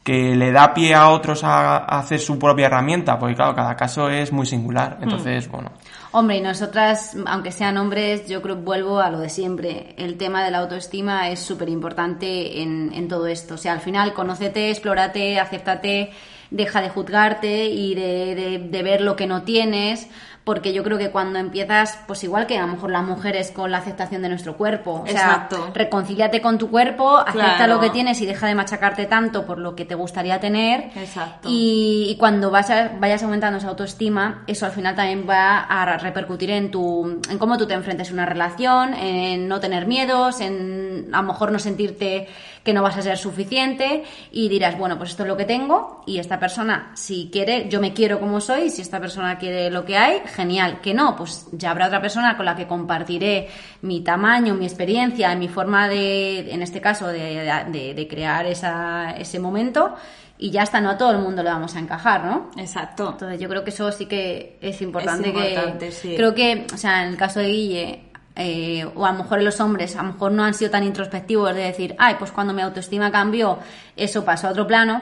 [0.04, 3.76] Que le da pie a otros a, a hacer su propia herramienta, porque claro, cada
[3.76, 4.96] caso es muy singular.
[4.98, 5.04] Hmm.
[5.04, 5.70] Entonces, bueno,
[6.14, 9.94] Hombre, y nosotras, aunque sean hombres, yo creo que vuelvo a lo de siempre.
[9.96, 13.54] El tema de la autoestima es súper importante en, en todo esto.
[13.54, 16.10] O sea, al final, conócete, explórate, acéptate,
[16.50, 20.06] deja de juzgarte y de, de- de ver lo que no tienes,
[20.45, 23.70] porque yo creo que cuando empiezas, pues igual que a lo mejor las mujeres con
[23.70, 25.70] la aceptación de nuestro cuerpo, o sea, Exacto.
[25.72, 27.74] reconcíliate con tu cuerpo, acepta Claro.
[27.74, 30.90] lo que tienes y deja de machacarte tanto por lo que te gustaría tener.
[30.97, 31.49] Exacto.
[31.49, 35.99] Y, y cuando vas a- vayas aumentando esa autoestima, eso al final también va a
[35.99, 40.40] repercutir en tu en cómo tú te enfrentes a una relación, en no tener miedos,
[40.40, 42.28] en a lo mejor no sentirte
[42.64, 46.02] que no vas a ser suficiente y dirás, bueno, pues esto es lo que tengo
[46.06, 49.84] y esta persona si quiere, yo me quiero como soy, si esta persona quiere lo
[49.84, 53.48] que hay, genial, que no, pues ya habrá otra persona con la que compartiré
[53.82, 59.10] mi tamaño, mi experiencia, mi forma de, en este caso, de, de- de crear esa,
[59.12, 59.94] ese momento
[60.38, 62.50] y ya está, no a todo el mundo le vamos a encajar, ¿no?
[62.56, 63.10] Exacto.
[63.12, 65.28] Entonces yo creo que eso sí que es importante.
[65.30, 66.14] Es importante, que, sí.
[66.16, 68.02] Creo que, o sea, en el caso de Guille,
[68.36, 70.84] eh, o a lo mejor en los hombres, a lo mejor no han sido tan
[70.84, 73.58] introspectivos de decir, ay, pues cuando mi autoestima cambió,
[73.96, 75.00] eso pasó a otro plano.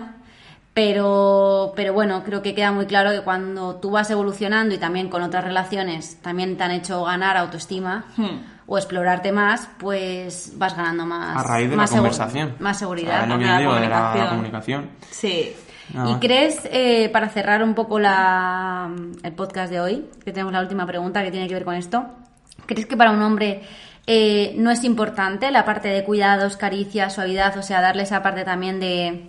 [0.72, 5.08] Pero, pero bueno, creo que queda muy claro que cuando tú vas evolucionando y también
[5.08, 8.38] con otras relaciones también te han hecho ganar autoestima Hmm.
[8.66, 11.36] o explorarte más, pues vas ganando más.
[11.38, 12.54] A raíz de más la conversación.
[12.60, 13.22] Más seguridad.
[13.24, 14.28] es lo que de la digo de la comunicación.
[14.28, 14.90] comunicación.
[15.10, 15.52] Sí.
[15.92, 16.20] Nada ¿Y más.
[16.20, 18.88] crees, eh, para cerrar un poco la,
[19.24, 22.06] el podcast de hoy, que tenemos la última pregunta que tiene que ver con esto,
[22.70, 23.62] ¿crees que para un hombre
[24.06, 28.44] eh, no es importante la parte de cuidados, caricias, suavidad, o sea, darle esa parte
[28.44, 29.26] también de,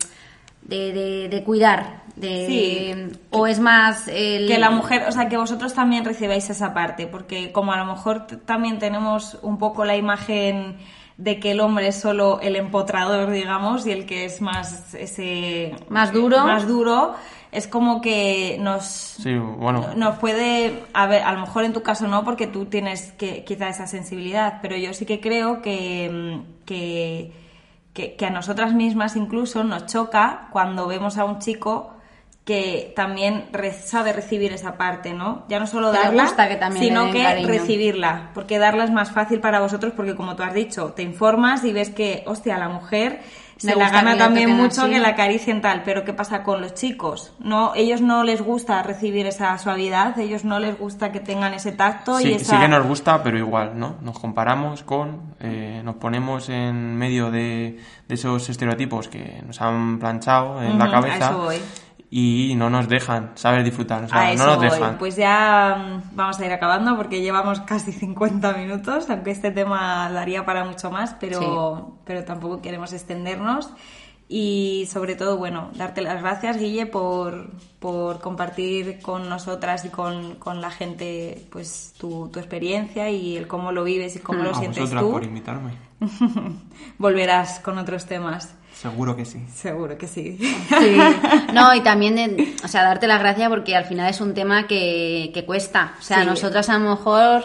[0.62, 2.02] de, de- de cuidar?
[2.16, 3.18] De, Sí.
[3.32, 4.48] ¿O es más el...
[4.48, 7.86] Que la mujer, o sea, que vosotros también recibáis esa parte, porque como a lo
[7.86, 10.78] mejor también tenemos un poco la imagen
[11.18, 15.76] de que el hombre es solo el empotrador, digamos, y el que es más ese
[15.90, 16.40] Más duro.
[16.46, 17.14] más duro,
[17.52, 19.88] es como que nos Sí, bueno.
[19.96, 23.44] nos puede, a ver, a lo mejor en tu caso no, porque tú tienes que,
[23.44, 27.32] quizá esa sensibilidad, pero yo sí que creo que, mm, que,
[27.94, 31.94] que, que a nosotras mismas incluso nos choca cuando vemos a un chico
[32.46, 35.44] que también re- sabe recibir esa parte, ¿no?
[35.48, 37.48] Ya no solo darla, gusta que también le sino que cariño.
[37.48, 41.64] recibirla, porque darla es más fácil para vosotros porque como tú has dicho, te informas
[41.66, 43.22] y ves que, hostia, la mujer
[43.62, 44.92] se la gana también mucho así.
[44.92, 47.34] que la acaricien tal, pero ¿qué pasa con los chicos?
[47.40, 51.72] No, ellos no les gusta recibir esa suavidad, ellos no les gusta que tengan ese
[51.72, 52.56] tacto Sí, y esa...
[52.56, 53.96] sí que nos gusta, pero igual, ¿no?
[54.02, 60.00] Nos comparamos con, eh, nos ponemos en medio de, de esos estereotipos que nos han
[60.00, 61.58] planchado en la cabeza a eso voy.
[62.14, 64.70] Y no nos dejan saber disfrutar, o sea, a eso no nos voy.
[64.70, 64.98] dejan.
[64.98, 70.12] Pues ya mm, vamos a ir acabando porque llevamos casi 50 minutos, aunque este tema
[70.12, 73.72] daría para mucho más, pero, pero tampoco queremos extendernos.
[74.34, 80.36] Y sobre todo, bueno, darte las gracias, Guille, por, por compartir con nosotras y con,
[80.36, 84.52] con la gente pues tu, tu experiencia y el cómo lo vives y cómo lo
[84.52, 85.12] a sientes vosotras tú.
[85.12, 85.72] por invitarme.
[86.98, 88.54] Volverás con otros temas.
[88.74, 89.44] Seguro que sí.
[89.54, 90.38] Seguro que sí.
[90.40, 90.98] Sí.
[91.54, 94.66] No, y también, de- o sea, darte las gracias porque al final es un tema
[94.66, 95.96] que, que cuesta.
[96.00, 96.26] O sea, Sí.
[96.26, 97.44] nosotras a lo mejor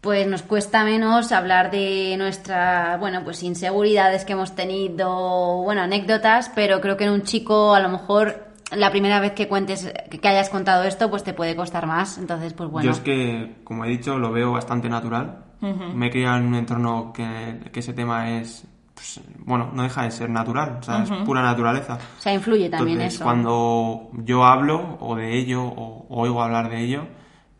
[0.00, 6.50] pues nos cuesta menos hablar de nuestras, bueno, pues inseguridades que hemos tenido, bueno, anécdotas,
[6.54, 10.28] pero creo que en un chico a lo mejor la primera vez que cuentes, que
[10.28, 12.18] hayas contado esto, pues te puede costar más.
[12.18, 12.84] Entonces, pues bueno.
[12.84, 15.44] Yo es que, como he dicho, lo veo bastante natural.
[15.60, 20.02] Me he criado en un entorno que, que ese tema es, pues, bueno, no deja
[20.02, 21.98] de ser natural, o sea, es pura naturaleza.
[22.18, 23.24] O sea, influye también Entonces, eso.
[23.24, 27.08] cuando yo hablo o de ello o oigo hablar de ello,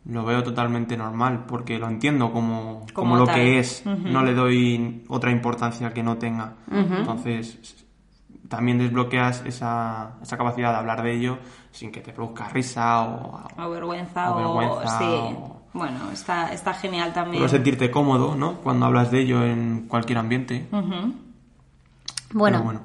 [0.09, 3.35] lo veo totalmente normal porque lo entiendo como, como, Como lo tal.
[3.35, 3.85] que es.
[3.85, 6.53] No le doy otra importancia que no tenga.
[6.71, 7.75] Entonces,
[8.47, 11.37] también desbloqueas esa, esa capacidad de hablar de ello
[11.71, 15.05] sin que te produzca risa o, O vergüenza, O o, vergüenza, sí.
[15.37, 17.47] o- Bueno, está, está genial también.
[17.49, 18.53] sentirte cómodo, ¿no?
[18.61, 20.67] Cuando hablas de ello en cualquier ambiente.
[20.71, 21.13] Ujú.
[22.33, 22.81] bueno, Pero bueno.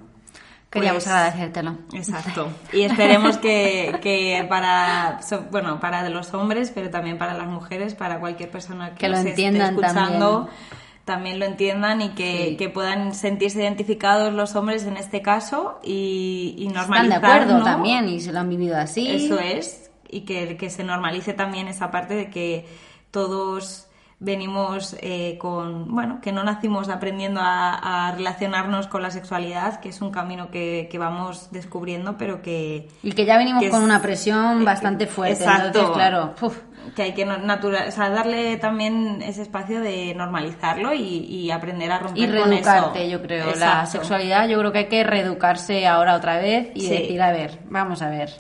[0.73, 1.77] Queríamos pues- agradecértelo.
[1.93, 2.49] Exacto.
[2.73, 5.21] Y esperemos que, que para,
[5.51, 9.17] bueno, para los hombres, pero también para las mujeres, para cualquier persona que, Que lo
[9.19, 10.57] nos entiendan esté escuchando, también.
[11.05, 12.57] también lo entiendan y que, Sí.
[12.57, 17.59] que puedan sentirse identificados los hombres en este caso y, y Están de normalizar, acuerdo
[17.59, 17.65] ¿no?
[17.65, 19.09] también y se lo han vivido así.
[19.11, 22.67] Eso es, y que, que se normalice también esa parte de que
[23.11, 23.89] todos
[24.25, 29.89] venimos eh, con, bueno, que no nacimos aprendiendo a, a relacionarnos con la sexualidad, que
[29.89, 33.81] es un camino que, que vamos descubriendo, pero que, Y que ya venimos que con
[33.81, 35.43] es- una presión eh, bastante fuerte.
[35.43, 35.67] exacto.
[35.67, 36.57] Entonces, claro, uf,
[36.95, 41.91] que hay que natural, o sea, darle también ese espacio de normalizarlo y, y aprender
[41.91, 43.11] a romper y con reeducarte, eso.
[43.11, 43.55] yo creo.
[43.57, 46.89] La sexualidad, yo creo que hay que reeducarse ahora otra vez y Sí.
[46.91, 48.31] decir, a ver, vamos a ver.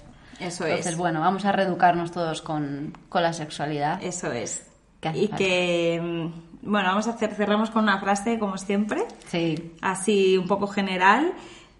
[0.40, 0.96] Eso Entonces, es.
[0.96, 4.02] bueno, vamos a reeducarnos todos con, con la sexualidad.
[4.02, 4.68] Eso es.
[5.14, 5.36] Y falta.
[5.36, 9.04] que, mm, bueno, vamos a hacer, cerramos con una frase, como siempre.
[9.26, 9.72] Sí.
[9.80, 11.32] así un poco general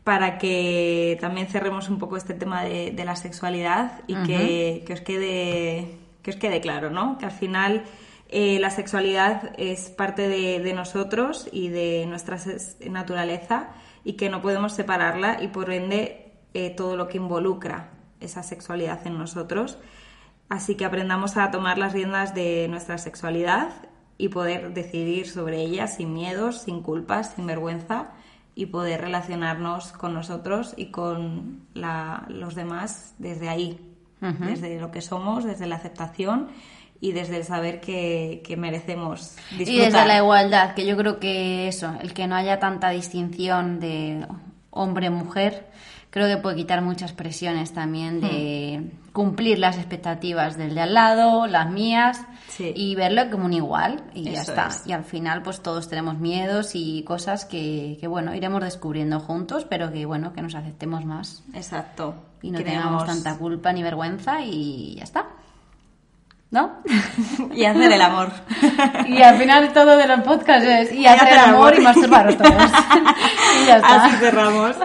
[0.05, 4.93] para que también cerremos un poco este tema de, de la sexualidad y que, que
[4.93, 7.19] os quede que os quede claro, ¿no?
[7.19, 7.85] Que al final
[8.29, 12.39] eh, la sexualidad es parte de, de nosotros y de nuestra
[12.89, 13.71] naturaleza
[14.05, 19.07] y que no podemos separarla y por ende eh, todo lo que involucra esa sexualidad
[19.07, 19.79] en nosotros.
[20.53, 23.71] Así que aprendamos a tomar las riendas de nuestra sexualidad
[24.19, 28.09] y poder decidir sobre ella sin miedos, sin culpas, sin vergüenza
[28.55, 33.81] y poder relacionarnos con nosotros y con la- los demás desde ahí,
[34.21, 36.49] desde lo que somos, desde la aceptación
[37.01, 39.69] y desde el saber que, que merecemos disfrutar.
[39.75, 43.81] Y desde la igualdad, que yo creo que eso, el que no haya tanta distinción
[43.81, 44.27] de
[44.71, 45.67] hombre-mujer,
[46.13, 49.13] creo que puede quitar muchas presiones también de Hmm.
[49.13, 52.71] cumplir las expectativas del de al lado, las mías, Sí.
[52.77, 54.67] y verlo como un igual, y ya está.
[54.69, 54.87] es.
[54.87, 59.67] Y al final, pues todos tenemos miedos y cosas que, que, bueno, iremos descubriendo juntos,
[59.69, 62.15] pero que, bueno, que nos aceptemos más Exacto.
[62.43, 65.27] y no tengamos- tanta culpa ni vergüenza y ya está.
[66.53, 66.71] ¿No?
[67.55, 68.29] Y hacer el amor.
[69.07, 71.79] Y al final todo de los podcasts es y Y hacer hacer amor amor.
[71.79, 72.53] y masturbaros todos.
[73.63, 74.05] y ya está.
[74.05, 74.77] Así cerramos.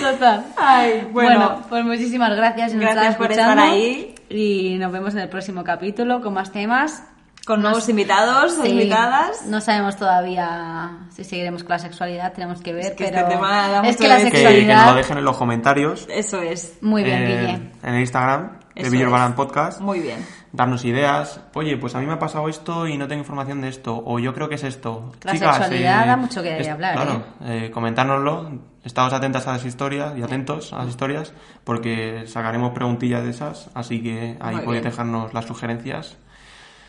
[0.00, 0.44] Total.
[0.56, 1.62] Ay, Bueno, bueno.
[1.68, 2.74] pues muchísimas gracias.
[2.74, 4.14] Gracias por estar ahí.
[4.28, 7.04] Y nos vemos en el próximo capítulo con más temas.
[7.44, 9.46] Con nuevos invitados o Sí, invitadas.
[9.46, 13.30] No sabemos todavía si seguiremos con la sexualidad, tenemos que ver, Es que pero este
[13.32, 16.06] tema da es que la de- Que, que sexualidad nos lo dejen en los comentarios.
[16.08, 16.78] Eso es.
[16.82, 17.70] muy bien, eh, Guille.
[17.82, 19.12] En el Instagram de Eso Villar es.
[19.12, 19.80] Balan Podcast.
[19.80, 20.24] Muy bien.
[20.52, 21.40] darnos ideas.
[21.54, 24.02] Oye, pues a mí me ha pasado esto y no tengo información de esto.
[24.04, 25.12] O yo creo que es esto.
[25.22, 28.50] La Chicas, sexualidad eh, da mucho que hablar, Claro, eh, comentárnoslo.
[28.84, 31.32] Estamos atentas a las historias y atentos a las historias
[31.64, 33.70] porque sacaremos preguntillas de esas.
[33.74, 34.90] Así que ahí Muy podéis bien.
[34.92, 36.16] dejarnos las sugerencias.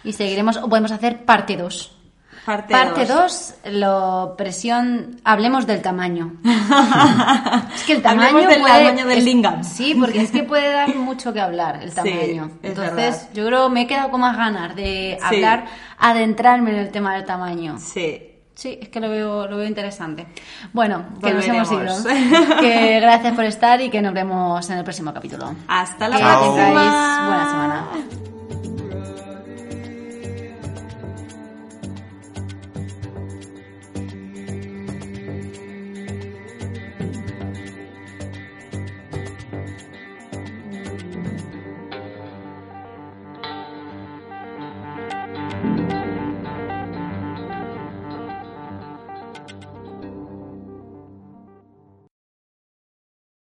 [0.04, 2.00] Y seguiremos, o podemos hacer parte 2.
[2.46, 3.54] Parte Parte dos.
[3.64, 6.34] 2, lo presión, hablemos del tamaño.
[7.76, 9.64] es que el Hablemos tamaño del puede- tamaño del es- lingam.
[9.64, 12.52] Sí, porque es que puede dar mucho que hablar el Sí, tamaño.
[12.62, 13.30] es Entonces, verdad.
[13.34, 15.26] yo creo me he quedado con más ganas de Sí.
[15.36, 15.66] hablar,
[15.98, 17.78] adentrarme en el tema del tamaño.
[17.80, 18.30] Sí.
[18.56, 20.28] Sí, es que lo veo, lo veo interesante.
[20.74, 21.96] Bueno, que nos hemos ido.
[22.60, 25.56] Que gracias por estar y que nos vemos en el próximo capítulo.
[25.68, 26.70] Hasta la próxima.
[26.70, 27.86] buena semana.